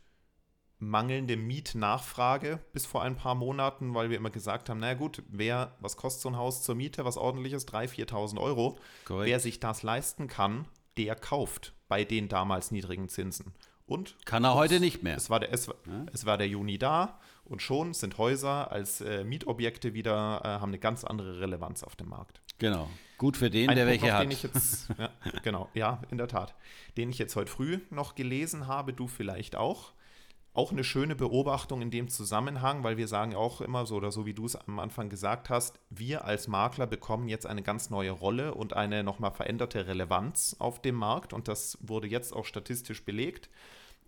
[0.83, 5.77] mangelnde Mietnachfrage bis vor ein paar Monaten, weil wir immer gesagt haben, na gut, wer,
[5.81, 8.79] was kostet so ein Haus zur Miete, was ordentliches, 3.000, 4.000 Euro.
[9.05, 9.29] Correct.
[9.29, 10.67] Wer sich das leisten kann,
[10.97, 13.55] der kauft bei den damals niedrigen Zinsen.
[13.87, 15.17] Und kann er ups, heute nicht mehr.
[15.17, 15.75] Es war, der, es, ja.
[16.13, 20.71] es war der Juni da und schon sind Häuser als äh, Mietobjekte wieder, äh, haben
[20.71, 22.41] eine ganz andere Relevanz auf dem Markt.
[22.59, 22.89] Genau.
[23.19, 24.23] Gut für den, Ein der Punkt welche hat.
[24.23, 25.11] Den ich jetzt, ja,
[25.43, 26.55] genau, ja, in der Tat.
[26.97, 29.93] Den ich jetzt heute früh noch gelesen habe, du vielleicht auch
[30.55, 34.27] auch eine schöne Beobachtung in dem Zusammenhang, weil wir sagen auch immer so, oder so
[34.27, 38.11] wie du es am Anfang gesagt hast, wir als Makler bekommen jetzt eine ganz neue
[38.11, 43.05] Rolle und eine nochmal veränderte Relevanz auf dem Markt und das wurde jetzt auch statistisch
[43.05, 43.49] belegt.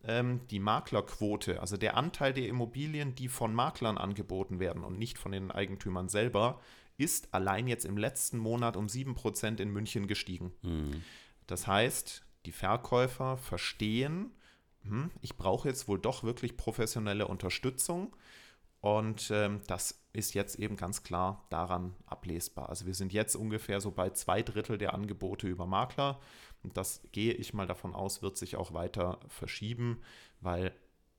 [0.07, 5.16] Ähm, die Maklerquote, also der Anteil der Immobilien, die von Maklern angeboten werden und nicht
[5.16, 6.61] von den Eigentümern selber,
[6.98, 10.52] ist allein jetzt im letzten Monat um 7% in München gestiegen.
[10.61, 11.02] Mhm.
[11.46, 14.33] Das heißt, die Verkäufer verstehen,
[14.85, 18.14] hm, ich brauche jetzt wohl doch wirklich professionelle Unterstützung.
[18.81, 22.68] Und ähm, das ist jetzt eben ganz klar daran ablesbar.
[22.68, 26.20] Also wir sind jetzt ungefähr so bei zwei Drittel der Angebote über Makler.
[26.62, 30.03] Und das gehe ich mal davon aus, wird sich auch weiter verschieben,
[30.40, 30.75] weil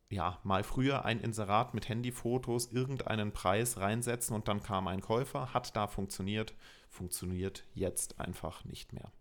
[0.10, 5.54] ja, mal früher ein Inserat mit Handyfotos irgendeinen Preis reinsetzen und dann kam ein Käufer,
[5.54, 6.54] hat da funktioniert,
[6.90, 9.12] funktioniert jetzt einfach nicht mehr.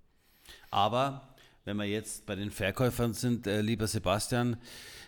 [0.70, 1.33] Aber
[1.64, 4.56] wenn wir jetzt bei den Verkäufern sind, äh, lieber Sebastian,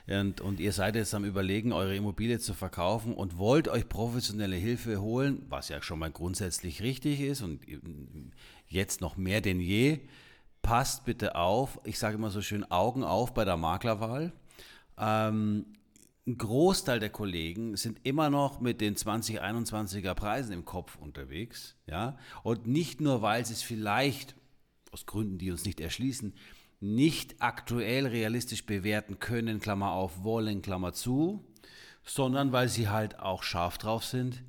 [0.09, 4.55] und, und, ihr seid jetzt am Überlegen, eure Immobilie zu verkaufen und wollt euch professionelle
[4.55, 7.61] Hilfe holen, was ja schon mal grundsätzlich richtig ist und
[8.69, 9.99] jetzt noch mehr denn je,
[10.63, 14.33] passt bitte auf, ich sage immer so schön, Augen auf bei der Maklerwahl.
[14.97, 15.67] Ähm,
[16.25, 22.17] ein Großteil der Kollegen sind immer noch mit den 2021er Preisen im Kopf unterwegs, ja,
[22.45, 24.37] und nicht nur, weil sie es vielleicht
[24.97, 26.33] aus Gründen, die uns nicht erschließen,
[26.81, 31.45] nicht aktuell realistisch bewerten können, Klammer auf, wollen, Klammer zu,
[32.03, 34.43] sondern weil sie halt auch scharf drauf sind,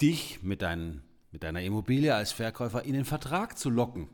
[0.00, 4.08] dich mit, dein, mit deiner Immobilie als Verkäufer in den Vertrag zu locken.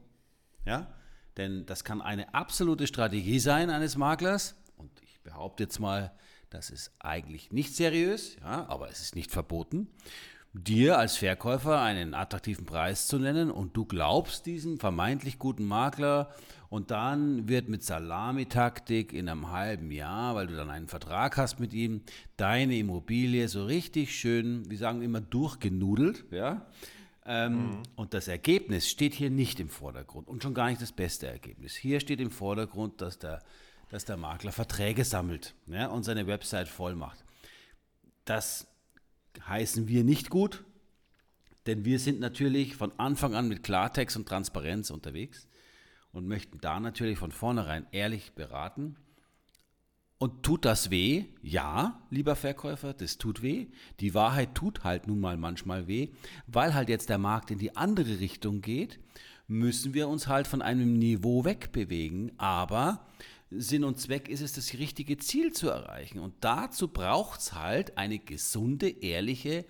[0.66, 0.92] Ja?
[1.38, 4.56] Denn das kann eine absolute Strategie sein eines Maklers.
[4.76, 6.12] Und ich behaupte jetzt mal,
[6.50, 9.88] das ist eigentlich nicht seriös, ja, aber es ist nicht verboten
[10.52, 16.30] dir als Verkäufer einen attraktiven Preis zu nennen und du glaubst diesem vermeintlich guten Makler
[16.70, 21.60] und dann wird mit Salamitaktik in einem halben Jahr, weil du dann einen Vertrag hast
[21.60, 22.02] mit ihm,
[22.36, 26.66] deine Immobilie so richtig schön, wir sagen immer, durchgenudelt, ja.
[27.24, 27.82] Ähm, mhm.
[27.94, 31.74] Und das Ergebnis steht hier nicht im Vordergrund und schon gar nicht das beste Ergebnis.
[31.74, 33.42] Hier steht im Vordergrund, dass der,
[33.90, 37.22] dass der Makler Verträge sammelt ja, und seine Website voll macht.
[38.24, 38.66] Das
[39.46, 40.64] heißen wir nicht gut,
[41.66, 45.48] denn wir sind natürlich von Anfang an mit Klartext und Transparenz unterwegs
[46.12, 48.96] und möchten da natürlich von vornherein ehrlich beraten.
[50.18, 51.26] Und tut das weh?
[51.42, 53.68] Ja, lieber Verkäufer, das tut weh.
[54.00, 56.08] Die Wahrheit tut halt nun mal manchmal weh,
[56.46, 58.98] weil halt jetzt der Markt in die andere Richtung geht,
[59.46, 62.32] müssen wir uns halt von einem Niveau wegbewegen.
[62.36, 63.06] Aber
[63.50, 66.18] Sinn und Zweck ist es, das richtige Ziel zu erreichen.
[66.18, 69.64] Und dazu braucht es halt eine gesunde, ehrliche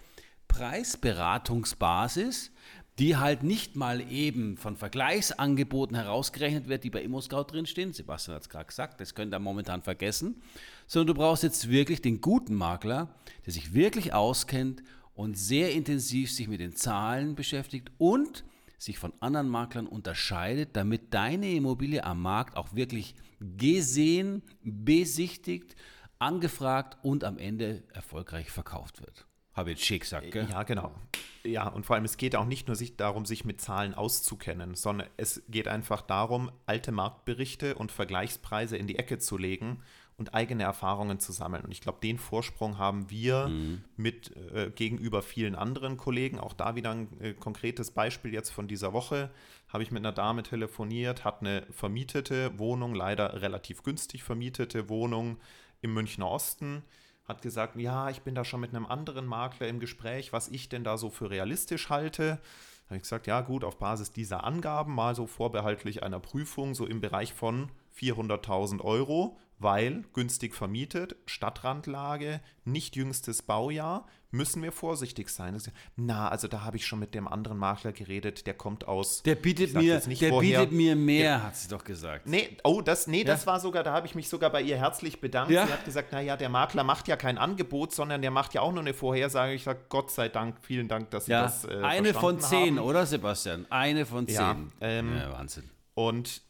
[0.48, 2.50] Preisberatungsbasis,
[2.98, 7.92] die halt nicht mal eben von Vergleichsangeboten herausgerechnet wird, die bei ImmoScout drinstehen.
[7.92, 10.42] Sebastian hat es gerade gesagt, das könnt ihr momentan vergessen.
[10.88, 13.14] Sondern du brauchst jetzt wirklich den guten Makler,
[13.46, 14.82] der sich wirklich auskennt
[15.14, 18.42] und sehr intensiv sich mit den Zahlen beschäftigt und
[18.78, 25.76] sich von anderen Maklern unterscheidet, damit deine Immobilie am Markt auch wirklich gesehen, besichtigt,
[26.18, 29.26] angefragt und am Ende erfolgreich verkauft wird.
[29.54, 30.46] Habe ich schick gesagt, gell?
[30.48, 30.94] Ja, genau.
[31.42, 34.74] Ja, und vor allem, es geht auch nicht nur sich darum, sich mit Zahlen auszukennen,
[34.74, 39.82] sondern es geht einfach darum, alte Marktberichte und Vergleichspreise in die Ecke zu legen
[40.18, 41.64] und eigene Erfahrungen zu sammeln.
[41.64, 43.84] Und ich glaube, den Vorsprung haben wir mhm.
[43.96, 46.40] mit äh, gegenüber vielen anderen Kollegen.
[46.40, 49.30] Auch da wieder ein äh, konkretes Beispiel jetzt von dieser Woche.
[49.68, 55.38] Habe ich mit einer Dame telefoniert, hat eine vermietete Wohnung, leider relativ günstig vermietete Wohnung
[55.82, 56.82] im Münchner Osten.
[57.24, 60.68] Hat gesagt, ja, ich bin da schon mit einem anderen Makler im Gespräch, was ich
[60.68, 62.40] denn da so für realistisch halte.
[62.86, 66.74] Da habe ich gesagt, ja gut, auf Basis dieser Angaben mal so vorbehaltlich einer Prüfung,
[66.74, 74.72] so im Bereich von 400.000 Euro weil günstig vermietet, Stadtrandlage, nicht jüngstes Baujahr, müssen wir
[74.72, 75.56] vorsichtig sein.
[75.96, 79.22] Na, also da habe ich schon mit dem anderen Makler geredet, der kommt aus.
[79.22, 82.26] Der bietet mir, der woher, bietet mir mehr, der, hat sie doch gesagt.
[82.26, 83.24] Nee, oh, das, nee, ja.
[83.24, 85.50] das war sogar, da habe ich mich sogar bei ihr herzlich bedankt.
[85.50, 85.66] Ja.
[85.66, 88.72] Sie hat gesagt, naja, der Makler macht ja kein Angebot, sondern der macht ja auch
[88.72, 89.54] nur eine Vorhersage.
[89.54, 91.42] Ich sage, Gott sei Dank, vielen Dank, dass Sie ja.
[91.42, 91.64] das.
[91.64, 92.86] Äh, Eine von zehn, haben.
[92.86, 93.66] oder Sebastian?
[93.70, 94.72] Eine von zehn.
[94.80, 95.70] Ähm, ja Wahnsinn.
[95.94, 96.42] Und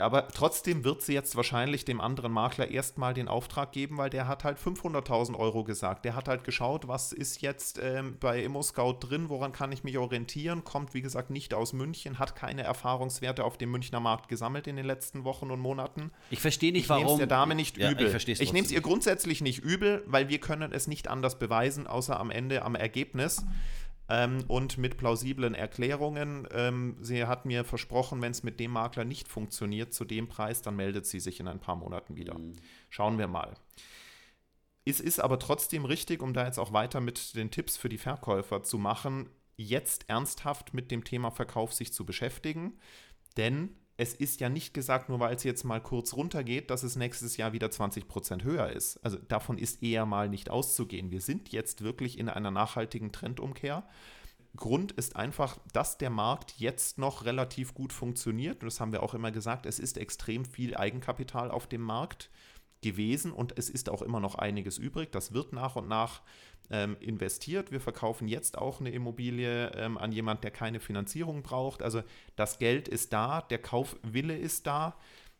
[0.00, 4.28] aber trotzdem wird sie jetzt wahrscheinlich dem anderen Makler erstmal den Auftrag geben, weil der
[4.28, 6.04] hat halt 500.000 Euro gesagt.
[6.04, 9.98] Der hat halt geschaut, was ist jetzt ähm, bei ImmoScout drin, woran kann ich mich
[9.98, 14.66] orientieren, kommt wie gesagt nicht aus München, hat keine Erfahrungswerte auf dem Münchner Markt gesammelt
[14.66, 16.10] in den letzten Wochen und Monaten.
[16.30, 17.02] Ich verstehe nicht, ich warum.
[17.02, 18.14] Ich nehme es der Dame nicht ja, übel.
[18.14, 21.86] Ich, ich nehme es ihr grundsätzlich nicht übel, weil wir können es nicht anders beweisen,
[21.86, 23.44] außer am Ende am Ergebnis
[24.10, 26.46] ähm, und mit plausiblen Erklärungen.
[26.52, 30.60] Ähm, sie hat mir versprochen, wenn es mit dem Makler nicht funktioniert zu dem Preis,
[30.62, 32.36] dann meldet sie sich in ein paar Monaten wieder.
[32.36, 32.56] Mhm.
[32.90, 33.54] Schauen wir mal.
[34.84, 37.98] Es ist aber trotzdem richtig, um da jetzt auch weiter mit den Tipps für die
[37.98, 42.78] Verkäufer zu machen, jetzt ernsthaft mit dem Thema Verkauf sich zu beschäftigen.
[43.36, 46.96] Denn es ist ja nicht gesagt, nur weil es jetzt mal kurz runtergeht, dass es
[46.96, 48.96] nächstes Jahr wieder 20 Prozent höher ist.
[49.04, 51.10] Also davon ist eher mal nicht auszugehen.
[51.10, 53.86] Wir sind jetzt wirklich in einer nachhaltigen Trendumkehr.
[54.56, 58.62] Grund ist einfach, dass der Markt jetzt noch relativ gut funktioniert.
[58.62, 62.30] Und das haben wir auch immer gesagt, es ist extrem viel Eigenkapital auf dem Markt.
[62.82, 65.12] Gewesen und es ist auch immer noch einiges übrig.
[65.12, 66.22] Das wird nach und nach
[66.70, 67.72] ähm, investiert.
[67.72, 71.82] Wir verkaufen jetzt auch eine Immobilie ähm, an jemand, der keine Finanzierung braucht.
[71.82, 72.02] Also
[72.36, 74.96] das Geld ist da, der Kaufwille ist da.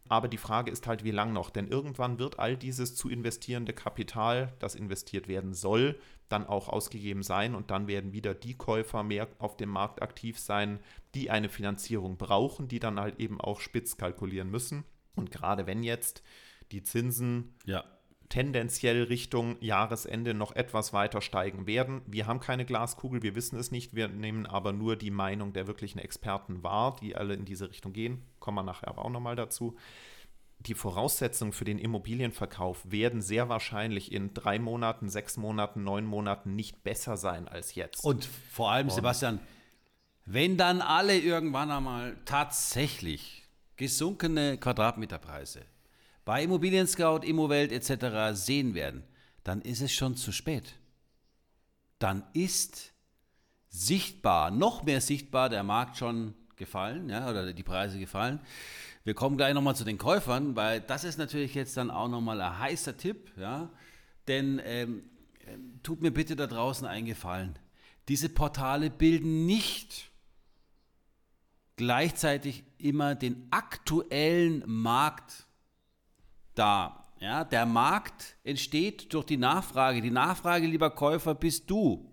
[0.09, 1.50] Aber die Frage ist halt, wie lang noch?
[1.50, 7.22] Denn irgendwann wird all dieses zu investierende Kapital, das investiert werden soll, dann auch ausgegeben
[7.22, 10.81] sein und dann werden wieder die Käufer mehr auf dem Markt aktiv sein,
[11.14, 14.85] die eine Finanzierung brauchen, die dann halt eben auch spitz kalkulieren müssen.
[15.14, 16.24] Und gerade wenn jetzt
[16.72, 17.85] die Zinsen ja
[18.30, 22.00] tendenziell Richtung Jahresende noch etwas weiter steigen werden.
[22.06, 25.66] Wir haben keine Glaskugel, wir wissen es nicht, wir nehmen aber nur die Meinung der
[25.66, 28.22] wirklichen Experten wahr, die alle in diese Richtung gehen.
[28.38, 29.76] Kommen wir nachher aber auch nochmal dazu.
[30.61, 36.54] Die Voraussetzungen für den Immobilienverkauf werden sehr wahrscheinlich in drei Monaten, sechs Monaten, neun Monaten
[36.54, 38.04] nicht besser sein als jetzt.
[38.04, 39.40] Und vor allem, Und Sebastian,
[40.24, 45.64] wenn dann alle irgendwann einmal tatsächlich gesunkene Quadratmeterpreise
[46.24, 48.35] bei Immobilien Scout, Immowelt etc.
[48.38, 49.04] sehen werden,
[49.44, 50.74] dann ist es schon zu spät.
[51.98, 52.92] Dann ist
[53.68, 58.40] sichtbar, noch mehr sichtbar, der Markt schon gefallen, ja, oder die Preise gefallen.
[59.04, 62.40] Wir kommen gleich nochmal zu den Käufern, weil das ist natürlich jetzt dann auch nochmal
[62.40, 63.70] ein heißer Tipp, ja,
[64.28, 65.04] denn ähm,
[65.83, 67.59] tut mir bitte da draußen einen Gefallen.
[68.09, 70.11] Diese Portale bilden nicht
[71.76, 75.46] gleichzeitig immer den aktuellen Markt
[76.54, 77.06] da.
[77.20, 80.00] Ja, der Markt entsteht durch die Nachfrage.
[80.00, 82.10] Die Nachfrage, lieber Käufer, bist du.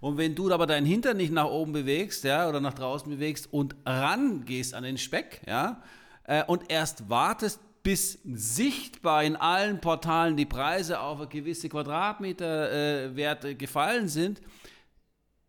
[0.00, 3.52] Und wenn du aber deinen Hintern nicht nach oben bewegst, ja, oder nach draußen bewegst
[3.52, 5.80] und rangehst an den Speck, ja,
[6.24, 13.54] äh, und erst wartest, bis sichtbar in allen Portalen die Preise auf gewisse Quadratmeterwerte äh,
[13.54, 14.40] gefallen sind,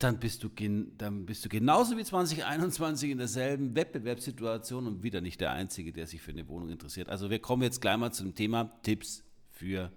[0.04, 5.42] dann bist, du dann bist du genauso wie 2021 in derselben Wettbewerbssituation und wieder nicht
[5.42, 7.10] der Einzige, der sich für eine Wohnung interessiert.
[7.10, 9.92] Also wir kommen jetzt gleich mal zum Thema Tipps für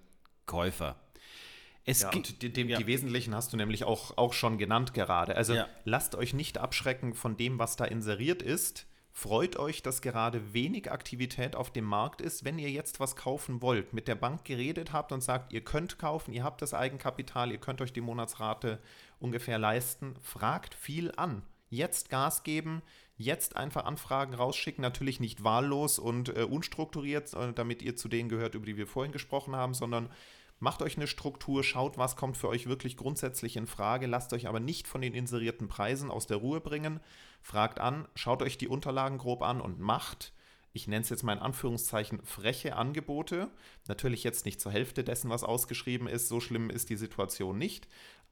[0.47, 1.01] Käufer.
[1.85, 2.79] Es ja, gibt, die, die, ja.
[2.79, 5.37] die, wesentlichen hast du nämlich auch, auch schon genannt gerade.
[5.37, 5.69] Also ja.
[5.85, 8.87] lasst euch nicht abschrecken von dem, was da inseriert ist.
[9.13, 13.63] Freut euch, dass gerade wenig Aktivität auf dem Markt ist, wenn ihr jetzt was kaufen
[13.63, 17.51] wollt, mit der Bank geredet habt und sagt, ihr könnt kaufen, ihr habt das Eigenkapital,
[17.51, 18.79] ihr könnt euch die Monatsrate
[19.19, 21.43] ungefähr leisten, fragt viel an.
[21.69, 22.83] Jetzt Gas geben,
[23.17, 28.29] jetzt einfach Anfragen rausschicken, natürlich nicht wahllos und äh, unstrukturiert, äh, damit ihr zu denen
[28.29, 30.11] gehört, über die wir vorhin gesprochen haben, sondern
[30.59, 34.49] Macht euch eine Struktur, schaut, was kommt für euch wirklich grundsätzlich in Frage, lasst euch
[34.49, 37.01] aber nicht von den inserierten Preisen aus der Ruhe bringen.
[37.43, 40.33] Fragt an, schaut euch die Unterlagen grob an und macht,
[40.73, 43.51] ich nenne es jetzt mal in Anführungszeichen, freche Angebote.
[43.87, 47.87] Natürlich jetzt nicht zur Hälfte dessen, was ausgeschrieben ist, so schlimm ist die Situation nicht.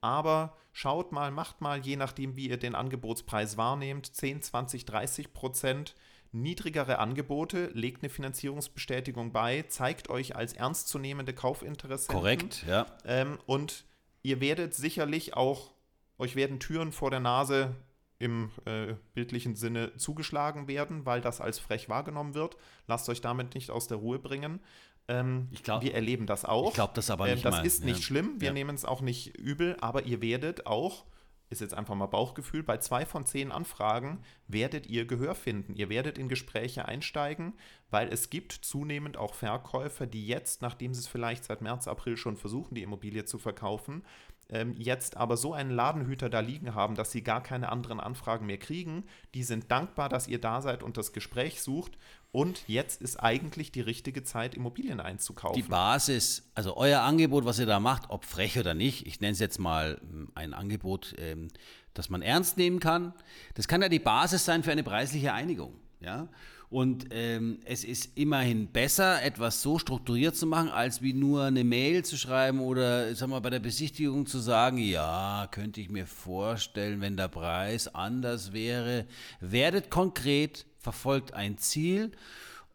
[0.05, 5.33] Aber schaut mal, macht mal, je nachdem, wie ihr den Angebotspreis wahrnehmt, 10, 20, 30
[5.33, 5.95] Prozent
[6.31, 12.21] niedrigere Angebote, legt eine Finanzierungsbestätigung bei, zeigt euch als ernstzunehmende Kaufinteressenten.
[12.21, 12.85] Korrekt, ja.
[13.07, 13.87] Ähm, und
[14.23, 15.73] ihr werdet sicherlich auch,
[16.19, 17.75] euch werden Türen vor der Nase
[18.19, 22.59] im äh, bildlichen Sinne zugeschlagen werden, weil das als frech wahrgenommen wird.
[22.87, 24.61] Lasst euch damit nicht aus der Ruhe bringen.
[25.07, 26.69] Ähm, glaub, wir erleben das auch.
[26.69, 27.45] Ich glaube das aber ähm, nicht.
[27.45, 27.67] Ähm, das mal.
[27.67, 28.03] ist nicht ja.
[28.03, 28.41] schlimm.
[28.41, 28.53] Wir ja.
[28.55, 31.05] nehmen es auch nicht übel, aber ihr werdet auch
[31.51, 35.75] ist jetzt einfach mal Bauchgefühl, bei zwei von zehn Anfragen werdet ihr Gehör finden.
[35.75, 37.55] Ihr werdet in Gespräche einsteigen,
[37.91, 42.17] weil es gibt zunehmend auch Verkäufer, die jetzt, nachdem sie es vielleicht seit März, April
[42.17, 44.05] schon versuchen, die Immobilie zu verkaufen,
[44.51, 48.47] ähm, jetzt aber so einen Ladenhüter da liegen haben, dass sie gar keine anderen Anfragen
[48.47, 49.05] mehr kriegen.
[49.35, 51.97] Die sind dankbar, dass ihr da seid und das Gespräch sucht.
[52.35, 55.55] Und jetzt ist eigentlich die richtige Zeit, Immobilien einzukaufen.
[55.55, 59.35] Die Basis, also euer Angebot, was ihr da macht, ob frech oder nicht, ich nenne
[59.35, 61.47] es jetzt mal hm, ein Angebot, ähm,
[61.93, 63.15] das man ernst nehmen kann.
[63.55, 65.75] Das kann ja die Basis sein für eine preisliche Einigung.
[66.01, 66.27] Ja?
[66.71, 71.63] Und ähm, es ist immerhin besser, etwas so strukturiert zu machen, als wie nur eine
[71.63, 76.09] Mail zu schreiben oder sag mal, bei der Besichtigung zu sagen, ja, könnte ich mir
[76.09, 79.07] vorstellen, wenn der Preis anders wäre.
[79.39, 82.13] Werdet konkret, verfolgt ein Ziel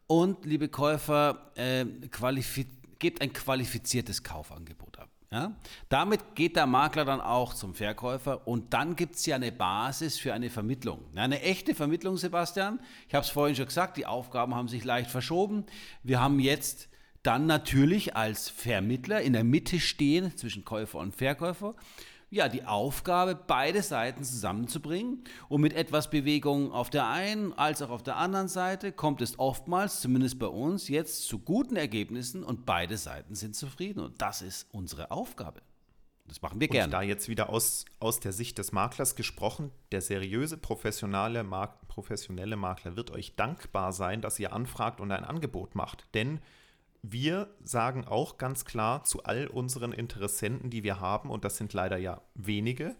[0.06, 1.86] und, liebe Käufer, äh,
[2.98, 5.08] gebt ein qualifiziertes Kaufangebot ab.
[5.30, 5.56] Ja?
[5.88, 10.18] Damit geht der Makler dann auch zum Verkäufer und dann gibt es ja eine Basis
[10.18, 11.04] für eine Vermittlung.
[11.14, 12.80] Eine echte Vermittlung, Sebastian.
[13.08, 15.64] Ich habe es vorhin schon gesagt, die Aufgaben haben sich leicht verschoben.
[16.02, 16.88] Wir haben jetzt
[17.22, 21.76] dann natürlich als Vermittler in der Mitte stehen zwischen Käufer und Verkäufer
[22.30, 25.24] ja, die Aufgabe, beide Seiten zusammenzubringen.
[25.48, 29.38] Und mit etwas Bewegung auf der einen als auch auf der anderen Seite kommt es
[29.38, 34.00] oftmals, zumindest bei uns, jetzt zu guten Ergebnissen und beide Seiten sind zufrieden.
[34.00, 35.60] Und das ist unsere Aufgabe.
[36.28, 36.84] Das machen wir gerne.
[36.84, 41.88] Und da jetzt wieder aus, aus der Sicht des Maklers gesprochen, der seriöse, professionelle, Mark,
[41.88, 46.06] professionelle Makler wird euch dankbar sein, dass ihr anfragt und ein Angebot macht.
[46.14, 46.40] Denn
[47.02, 51.72] wir sagen auch ganz klar zu all unseren Interessenten, die wir haben, und das sind
[51.72, 52.96] leider ja wenige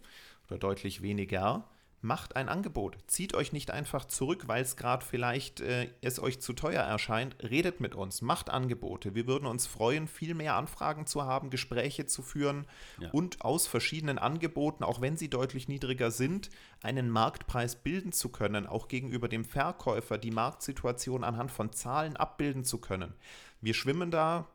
[0.47, 1.63] oder deutlich weniger,
[2.01, 2.97] macht ein Angebot.
[3.07, 7.35] Zieht euch nicht einfach zurück, weil es gerade vielleicht äh, es euch zu teuer erscheint.
[7.43, 9.13] Redet mit uns, macht Angebote.
[9.13, 12.65] Wir würden uns freuen, viel mehr Anfragen zu haben, Gespräche zu führen
[12.99, 13.09] ja.
[13.11, 16.49] und aus verschiedenen Angeboten, auch wenn sie deutlich niedriger sind,
[16.81, 22.63] einen Marktpreis bilden zu können, auch gegenüber dem Verkäufer die Marktsituation anhand von Zahlen abbilden
[22.63, 23.13] zu können.
[23.61, 24.47] Wir schwimmen da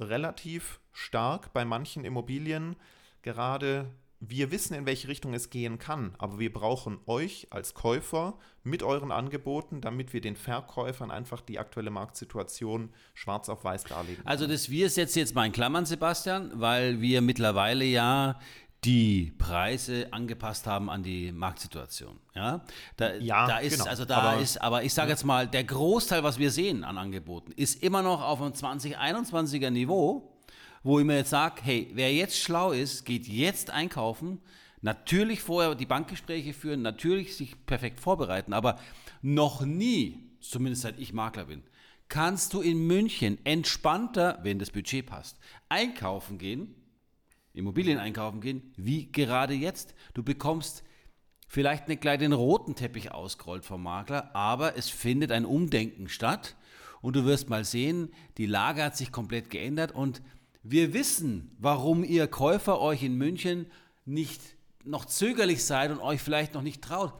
[0.00, 2.76] relativ stark bei manchen Immobilien,
[3.22, 3.90] gerade
[4.30, 8.82] wir wissen, in welche Richtung es gehen kann, aber wir brauchen euch als Käufer mit
[8.82, 14.16] euren Angeboten, damit wir den Verkäufern einfach die aktuelle Marktsituation schwarz auf weiß darlegen.
[14.16, 14.28] Können.
[14.28, 18.38] Also das wir setzt jetzt mal in Klammern, Sebastian, weil wir mittlerweile ja
[18.84, 22.20] die Preise angepasst haben an die Marktsituation.
[22.34, 22.62] Ja,
[22.96, 23.88] da, ja, da ist, genau.
[23.88, 26.98] also da aber, ist, aber ich sage jetzt mal, der Großteil, was wir sehen an
[26.98, 30.33] Angeboten, ist immer noch auf einem 2021er Niveau
[30.84, 34.40] wo ich mir jetzt sage, hey, wer jetzt schlau ist, geht jetzt einkaufen,
[34.82, 38.78] natürlich vorher die Bankgespräche führen, natürlich sich perfekt vorbereiten, aber
[39.22, 41.62] noch nie, zumindest seit ich Makler bin,
[42.08, 45.38] kannst du in München entspannter, wenn das Budget passt,
[45.70, 46.74] einkaufen gehen,
[47.54, 49.94] Immobilien einkaufen gehen, wie gerade jetzt.
[50.12, 50.82] Du bekommst
[51.46, 56.56] vielleicht einen kleinen roten Teppich ausgerollt vom Makler, aber es findet ein Umdenken statt
[57.00, 60.20] und du wirst mal sehen, die Lage hat sich komplett geändert und
[60.64, 63.66] wir wissen, warum ihr Käufer euch in München
[64.06, 64.40] nicht
[64.82, 67.12] noch zögerlich seid und euch vielleicht noch nicht traut.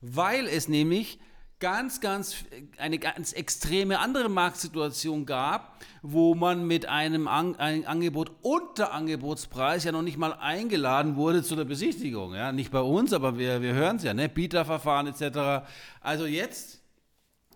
[0.00, 1.20] Weil es nämlich
[1.60, 2.44] ganz, ganz,
[2.76, 9.84] eine ganz extreme andere Marktsituation gab, wo man mit einem, An einem Angebot unter Angebotspreis
[9.84, 12.34] ja noch nicht mal eingeladen wurde zu der Besichtigung.
[12.34, 12.50] Ja?
[12.50, 14.28] Nicht bei uns, aber wir, wir hören es ja, ne?
[14.28, 15.68] Bieterverfahren etc.
[16.00, 16.82] Also jetzt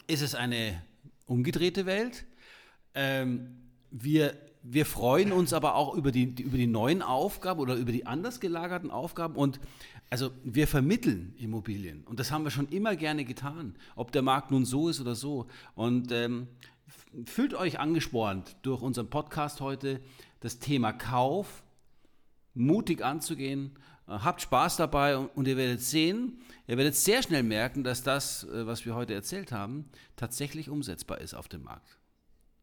[0.06, 0.82] ist es eine
[1.26, 2.24] umgedrehte Welt.
[2.94, 7.92] Ähm, wir wir freuen uns aber auch über die, über die neuen Aufgaben oder über
[7.92, 9.60] die anders gelagerten Aufgaben und
[10.08, 14.50] also wir vermitteln Immobilien und das haben wir schon immer gerne getan, ob der Markt
[14.50, 15.46] nun so ist oder so.
[15.74, 16.48] Und ähm,
[17.24, 20.00] fühlt euch angespornt durch unseren Podcast heute,
[20.40, 21.62] das Thema Kauf
[22.54, 23.72] mutig anzugehen.
[24.06, 28.02] Äh, habt Spaß dabei und, und ihr werdet sehen, ihr werdet sehr schnell merken, dass
[28.02, 29.86] das, äh, was wir heute erzählt haben,
[30.16, 32.01] tatsächlich umsetzbar ist auf dem Markt.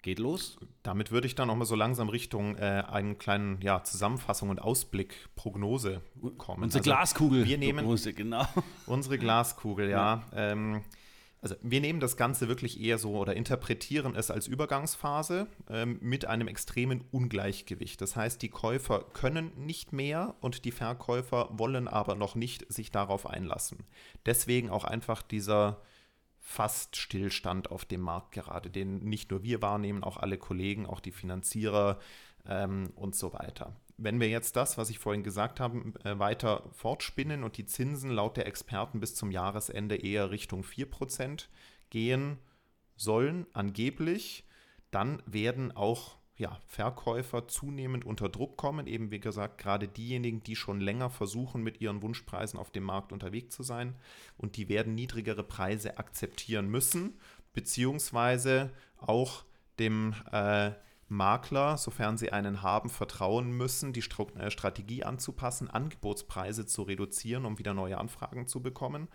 [0.01, 0.57] Geht los.
[0.81, 4.59] Damit würde ich dann auch mal so langsam Richtung äh, einen kleinen ja, Zusammenfassung und
[4.61, 6.01] Ausblick, Prognose
[6.37, 6.63] kommen.
[6.63, 7.45] Unsere also Glaskugel.
[7.45, 8.45] Wir nehmen Prognose, genau.
[8.85, 10.23] Unsere Glaskugel, ja.
[10.31, 10.51] ja.
[10.51, 10.83] Ähm,
[11.41, 16.25] also wir nehmen das Ganze wirklich eher so oder interpretieren es als Übergangsphase ähm, mit
[16.25, 18.01] einem extremen Ungleichgewicht.
[18.01, 22.91] Das heißt, die Käufer können nicht mehr und die Verkäufer wollen aber noch nicht sich
[22.91, 23.79] darauf einlassen.
[24.25, 25.81] Deswegen auch einfach dieser
[26.49, 30.99] fast Stillstand auf dem Markt gerade, den nicht nur wir wahrnehmen, auch alle Kollegen, auch
[30.99, 31.99] die Finanzierer
[32.47, 33.75] ähm, und so weiter.
[33.97, 38.09] Wenn wir jetzt das, was ich vorhin gesagt habe, äh, weiter fortspinnen und die Zinsen
[38.09, 41.49] laut der Experten bis zum Jahresende eher Richtung 4%
[41.91, 42.39] gehen
[42.95, 44.43] sollen, angeblich,
[44.89, 48.87] dann werden auch ja, Verkäufer zunehmend unter Druck kommen.
[48.87, 53.11] Eben wie gesagt, gerade diejenigen, die schon länger versuchen, mit ihren Wunschpreisen auf dem Markt
[53.11, 53.95] unterwegs zu sein.
[54.37, 57.19] Und die werden niedrigere Preise akzeptieren müssen,
[57.51, 59.43] beziehungsweise auch
[59.79, 60.71] dem äh,
[61.09, 64.03] Makler, sofern sie einen haben, vertrauen müssen, die
[64.37, 69.09] äh, Strategie anzupassen, Angebotspreise zu reduzieren, um wieder neue Anfragen zu bekommen.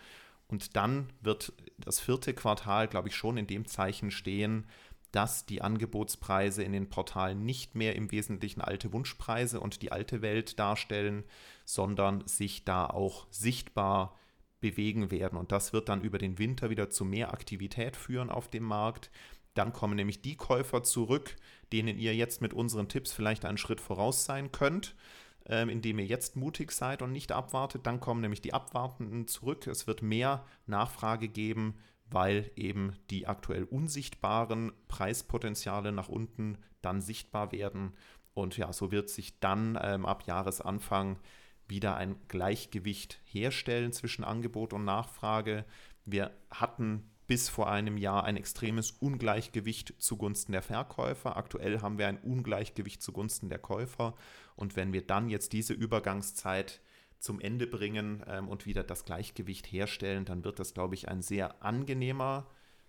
[0.47, 4.67] Und dann wird das vierte Quartal, glaube ich, schon in dem Zeichen stehen,
[5.15, 10.23] dass die Angebotspreise in den Portalen nicht mehr im Wesentlichen alte Wunschpreise und die alte
[10.23, 11.23] Welt darstellen,
[11.65, 14.19] sondern sich da auch sichtbar
[14.59, 15.39] bewegen werden.
[15.39, 19.11] Und das wird dann über den Winter wieder zu mehr Aktivität führen auf dem Markt.
[19.55, 21.37] Dann kommen nämlich die Käufer zurück,
[21.73, 24.97] denen ihr jetzt mit unseren Tipps vielleicht einen Schritt voraus sein könnt,
[25.47, 27.87] ähm, indem ihr jetzt mutig seid und nicht abwartet.
[27.87, 29.69] Dann kommen nämlich die Abwartenden zurück.
[29.69, 31.75] Es wird mehr Nachfrage geben
[32.15, 37.93] weil eben die aktuell unsichtbaren Preispotenziale nach unten dann sichtbar werden.
[38.35, 41.19] Und ja, so wird sich dann ähm, ab Jahresanfang
[41.67, 45.65] wieder ein Gleichgewicht herstellen zwischen Angebot und Nachfrage.
[46.05, 51.37] Wir hatten bis vor einem Jahr ein extremes Ungleichgewicht zugunsten der Verkäufer.
[51.37, 54.15] Aktuell haben wir ein Ungleichgewicht zugunsten der Käufer.
[54.55, 56.81] Und wenn wir dann jetzt diese Übergangszeit
[57.25, 61.23] zum Ende bringen ähm, und wieder das Gleichgewicht herstellen, dann wird das, glaube ich, ein
[61.23, 62.47] sehr angenehmer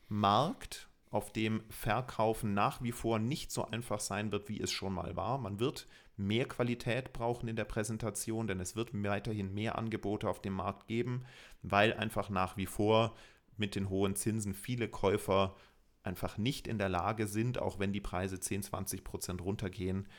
[0.09, 4.91] Markt, auf dem Verkaufen nach wie vor nicht so einfach sein wird, wie es schon
[4.91, 5.37] mal war.
[5.37, 10.41] Man wird mehr Qualität brauchen in der Präsentation, denn es wird weiterhin mehr Angebote auf
[10.41, 11.23] dem Markt geben,
[11.61, 13.15] weil einfach nach wie vor
[13.55, 15.55] mit den hohen Zinsen viele Käufer
[16.03, 20.09] einfach nicht in der Lage sind, auch wenn die Preise 10, 20 Prozent runtergehen,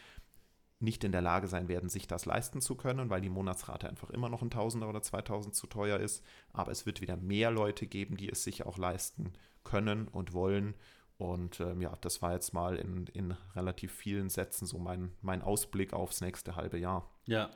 [0.79, 4.11] nicht in der Lage sein werden, sich das leisten zu können, weil die Monatsrate einfach
[4.11, 6.23] immer noch ein Tausender oder 2000 zu teuer ist.
[6.53, 9.33] Aber es wird wieder mehr Leute geben, die es sich auch leisten
[9.65, 10.75] können und wollen.
[11.19, 15.41] Und ähm, ja, das war jetzt mal in, in relativ vielen Sätzen so mein, mein
[15.41, 17.11] Ausblick aufs nächste halbe Jahr.
[17.25, 17.51] Ja.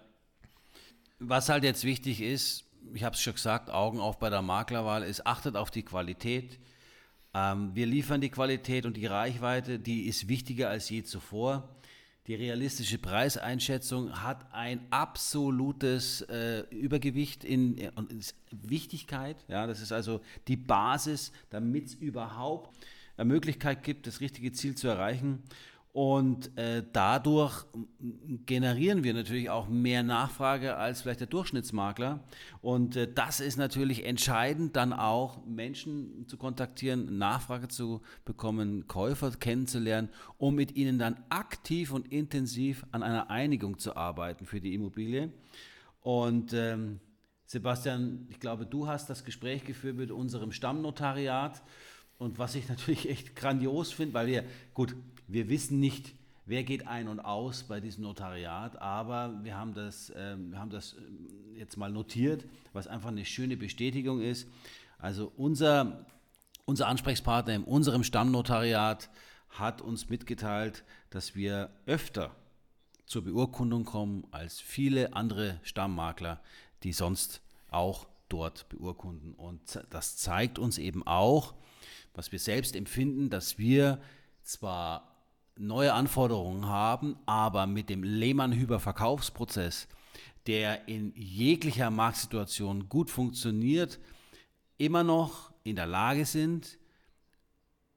[1.18, 2.64] Was halt jetzt wichtig ist,
[2.95, 6.59] ich habe es schon gesagt, Augen auf bei der Maklerwahl, ist achtet auf die Qualität.
[7.35, 11.68] Ähm, wir liefern die Qualität und die Reichweite, die ist wichtiger als je zuvor.
[12.31, 18.22] Die realistische Preiseinschätzung hat ein absolutes äh, Übergewicht in, in
[18.53, 19.37] Wichtigkeit.
[19.49, 22.72] Ja, das ist also die Basis, damit es überhaupt
[23.16, 25.43] eine Möglichkeit gibt, das richtige Ziel zu erreichen.
[25.93, 27.64] Und äh, dadurch
[28.47, 32.20] generieren wir natürlich auch mehr Nachfrage als vielleicht der Durchschnittsmakler.
[32.62, 39.32] Und äh, das ist natürlich entscheidend, dann auch Menschen zu kontaktieren, Nachfrage zu bekommen, Käufer
[39.32, 44.74] kennenzulernen, um mit ihnen dann aktiv und intensiv an einer Einigung zu arbeiten für die
[44.74, 45.32] Immobilie.
[46.03, 47.01] Und ähm,
[47.47, 51.61] Sebastian, ich glaube, du hast das Gespräch geführt mit unserem Stammnotariat.
[52.16, 54.95] Und was ich natürlich echt grandios finde, weil wir, gut,
[55.33, 56.14] wir wissen nicht,
[56.45, 60.70] wer geht ein und aus bei diesem Notariat, aber wir haben das, äh, wir haben
[60.70, 64.49] das ähm, jetzt mal notiert, was einfach eine schöne Bestätigung ist.
[64.99, 66.07] Also unser,
[66.64, 69.09] unser Ansprechpartner in unserem Stammnotariat
[69.49, 72.35] hat uns mitgeteilt, dass wir öfter
[73.07, 76.41] zur Beurkundung kommen als viele andere Stammmakler,
[76.83, 79.35] die sonst auch dort beurkunden.
[79.35, 81.55] Und das zeigt uns eben auch,
[82.14, 84.01] was wir selbst empfinden, dass wir
[84.43, 85.10] zwar
[85.61, 89.89] neue Anforderungen haben, aber mit dem Lehmann-Hüber-Verkaufsprozess,
[90.47, 94.01] der in jeglicher Marktsituation gut funktioniert,
[94.79, 96.79] immer noch in der Lage sind,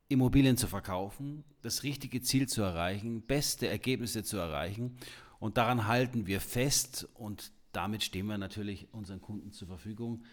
[0.09, 4.97] Immobilien zu verkaufen, das richtige Ziel zu erreichen, beste Ergebnisse zu erreichen.
[5.39, 10.24] Und daran halten wir fest und damit stehen wir natürlich unseren Kunden zur Verfügung.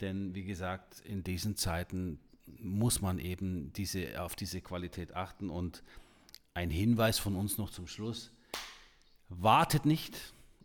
[0.00, 2.18] Denn wie gesagt, in diesen Zeiten
[2.58, 5.50] muss man eben diese, auf diese Qualität achten.
[5.50, 5.82] Und
[6.54, 8.32] ein Hinweis von uns noch zum Schluss.
[9.28, 10.16] Wartet nicht,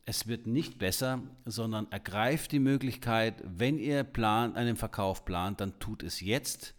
[0.06, 5.80] es wird nicht besser, sondern ergreift die Möglichkeit, wenn ihr plant, einen Verkauf plant, dann
[5.80, 6.76] tut es jetzt.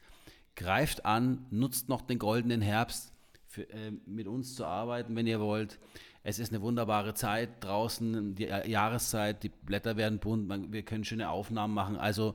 [0.55, 3.13] Greift an, nutzt noch den goldenen Herbst
[3.47, 5.79] für, äh, mit uns zu arbeiten, wenn ihr wollt.
[6.23, 11.05] Es ist eine wunderbare Zeit draußen, die Jahreszeit, die Blätter werden bunt, man, wir können
[11.05, 11.97] schöne Aufnahmen machen.
[11.97, 12.35] Also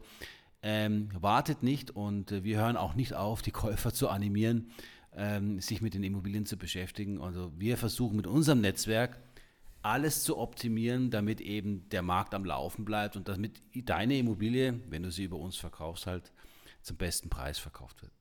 [0.62, 4.72] ähm, wartet nicht und äh, wir hören auch nicht auf, die Käufer zu animieren,
[5.16, 7.22] ähm, sich mit den Immobilien zu beschäftigen.
[7.22, 9.20] Also wir versuchen mit unserem Netzwerk
[9.82, 15.04] alles zu optimieren, damit eben der Markt am Laufen bleibt und damit deine Immobilie, wenn
[15.04, 16.32] du sie über uns verkaufst, halt
[16.82, 18.12] zum besten Preis verkauft wird.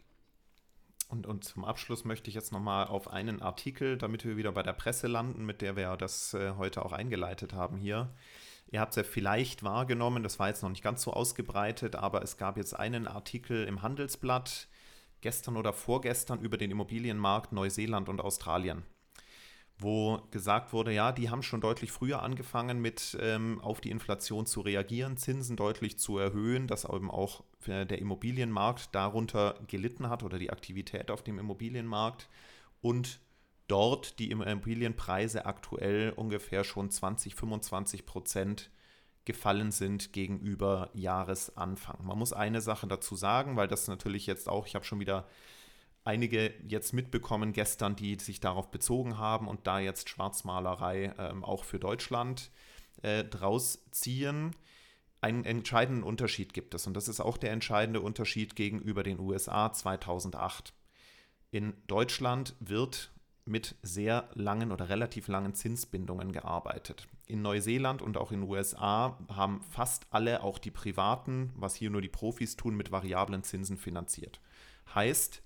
[1.08, 4.62] Und, und zum Abschluss möchte ich jetzt nochmal auf einen Artikel, damit wir wieder bei
[4.62, 8.10] der Presse landen, mit der wir das äh, heute auch eingeleitet haben hier,
[8.72, 12.22] Ihr habt es ja vielleicht wahrgenommen, das war jetzt noch nicht ganz so ausgebreitet, aber
[12.22, 14.68] es gab jetzt einen Artikel im Handelsblatt
[15.20, 18.82] gestern oder vorgestern über den Immobilienmarkt Neuseeland und Australien,
[19.78, 24.46] wo gesagt wurde, ja, die haben schon deutlich früher angefangen mit ähm, auf die Inflation
[24.46, 30.38] zu reagieren, Zinsen deutlich zu erhöhen, dass eben auch der Immobilienmarkt darunter gelitten hat oder
[30.38, 32.28] die Aktivität auf dem Immobilienmarkt
[32.80, 33.20] und
[33.70, 38.70] dort die Immobilienpreise aktuell ungefähr schon 20, 25 Prozent
[39.24, 42.04] gefallen sind gegenüber Jahresanfang.
[42.04, 45.26] Man muss eine Sache dazu sagen, weil das natürlich jetzt auch, ich habe schon wieder
[46.04, 51.64] einige jetzt mitbekommen gestern, die sich darauf bezogen haben und da jetzt Schwarzmalerei ähm, auch
[51.64, 52.50] für Deutschland
[53.02, 54.56] äh, draus ziehen.
[55.20, 59.70] Einen entscheidenden Unterschied gibt es und das ist auch der entscheidende Unterschied gegenüber den USA
[59.70, 60.72] 2008.
[61.50, 63.10] In Deutschland wird
[63.44, 67.06] mit sehr langen oder relativ langen Zinsbindungen gearbeitet.
[67.30, 71.90] In Neuseeland und auch in den USA haben fast alle, auch die Privaten, was hier
[71.90, 74.40] nur die Profis tun, mit variablen Zinsen finanziert.
[74.94, 75.42] Heißt,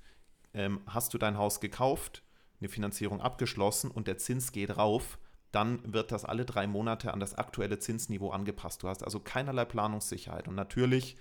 [0.55, 2.23] ähm, hast du dein Haus gekauft,
[2.61, 5.19] eine Finanzierung abgeschlossen und der Zins geht rauf,
[5.53, 8.83] dann wird das alle drei Monate an das aktuelle Zinsniveau angepasst.
[8.83, 10.49] Du hast also keinerlei Planungssicherheit.
[10.49, 11.17] Und natürlich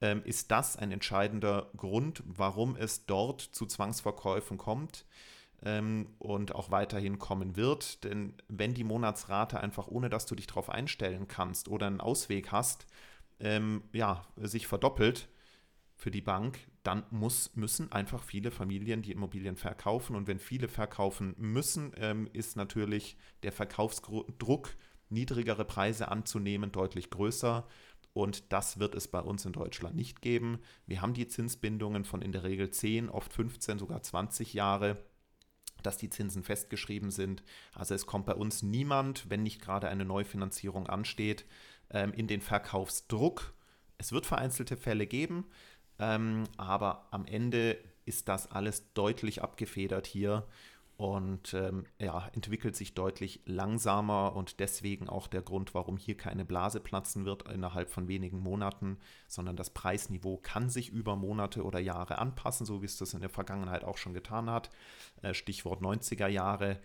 [0.00, 5.04] ähm, ist das ein entscheidender Grund, warum es dort zu Zwangsverkäufen kommt
[5.60, 8.04] und auch weiterhin kommen wird.
[8.04, 12.52] Denn wenn die Monatsrate einfach, ohne dass du dich darauf einstellen kannst oder einen Ausweg
[12.52, 12.86] hast,
[13.40, 15.28] ähm, ja, sich verdoppelt
[15.96, 20.14] für die Bank, dann muss, müssen einfach viele Familien die Immobilien verkaufen.
[20.14, 24.70] Und wenn viele verkaufen müssen, ähm, ist natürlich der Verkaufsdruck,
[25.10, 27.66] niedrigere Preise anzunehmen, deutlich größer.
[28.12, 30.60] Und das wird es bei uns in Deutschland nicht geben.
[30.86, 34.96] Wir haben die Zinsbindungen von in der Regel 10, oft 15, sogar 20 Jahre
[35.82, 37.42] dass die Zinsen festgeschrieben sind.
[37.74, 41.44] Also es kommt bei uns niemand, wenn nicht gerade eine Neufinanzierung ansteht,
[41.90, 43.54] ähm, in den Verkaufsdruck.
[43.98, 45.46] Es wird vereinzelte Fälle geben,
[45.98, 50.46] ähm, aber am Ende ist das alles deutlich abgefedert hier
[50.98, 56.44] und ähm, ja, entwickelt sich deutlich langsamer und deswegen auch der Grund, warum hier keine
[56.44, 61.78] Blase platzen wird innerhalb von wenigen Monaten, sondern das Preisniveau kann sich über Monate oder
[61.78, 64.70] Jahre anpassen, so wie es das in der Vergangenheit auch schon getan hat.
[65.22, 66.80] Äh, Stichwort 90er Jahre.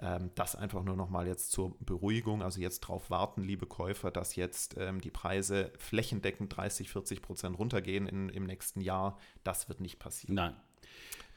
[0.00, 4.36] Ähm, das einfach nur nochmal jetzt zur Beruhigung, also jetzt darauf warten, liebe Käufer, dass
[4.36, 9.18] jetzt ähm, die Preise flächendeckend 30, 40 Prozent runtergehen in, im nächsten Jahr.
[9.42, 10.36] Das wird nicht passieren.
[10.36, 10.54] Nein.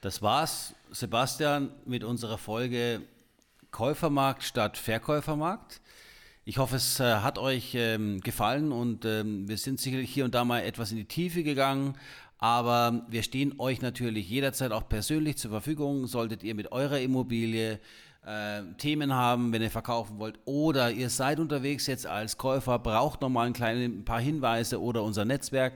[0.01, 3.01] Das war's, Sebastian, mit unserer Folge
[3.71, 5.81] Käufermarkt statt Verkäufermarkt.
[6.45, 10.33] Ich hoffe, es äh, hat euch ähm, gefallen und ähm, wir sind sicherlich hier und
[10.33, 11.95] da mal etwas in die Tiefe gegangen,
[12.39, 16.07] aber wir stehen euch natürlich jederzeit auch persönlich zur Verfügung.
[16.07, 17.79] Solltet ihr mit eurer Immobilie
[18.25, 23.21] äh, Themen haben, wenn ihr verkaufen wollt oder ihr seid unterwegs jetzt als Käufer, braucht
[23.21, 25.73] nochmal ein, ein paar Hinweise oder unser Netzwerk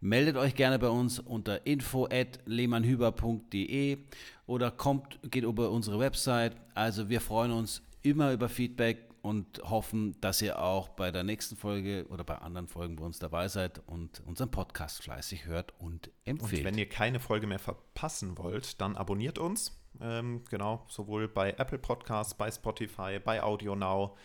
[0.00, 3.98] Meldet euch gerne bei uns unter info@lehmannhüber.de
[4.46, 6.56] oder kommt, geht über unsere Website.
[6.74, 11.56] Also wir freuen uns immer über Feedback und hoffen, dass ihr auch bei der nächsten
[11.56, 16.10] Folge oder bei anderen Folgen bei uns dabei seid und unseren Podcast fleißig hört und
[16.24, 16.60] empfehlt.
[16.60, 19.78] Und wenn ihr keine Folge mehr verpassen wollt, dann abonniert uns.
[20.00, 24.16] Ähm, genau, sowohl bei Apple Podcasts, bei Spotify, bei Audio Now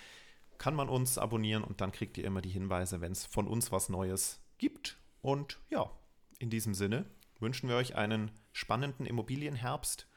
[0.57, 3.73] kann man uns abonnieren und dann kriegt ihr immer die Hinweise, wenn es von uns
[3.73, 4.97] was Neues gibt.
[5.25, 5.89] Und ja,
[6.37, 7.03] in diesem Sinne
[7.39, 10.07] wünschen wir euch einen spannenden Immobilienherbst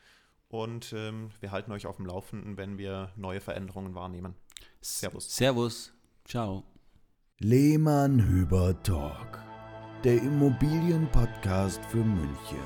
[0.49, 4.35] und ähm, wir halten euch auf dem Laufenden, wenn wir neue Veränderungen wahrnehmen.
[4.83, 5.35] Servus.
[5.35, 5.95] Servus.
[6.27, 6.63] Ciao.
[7.39, 9.43] Lehmann Hüber Talk,
[10.05, 12.59] der Immobilienpodcast für München.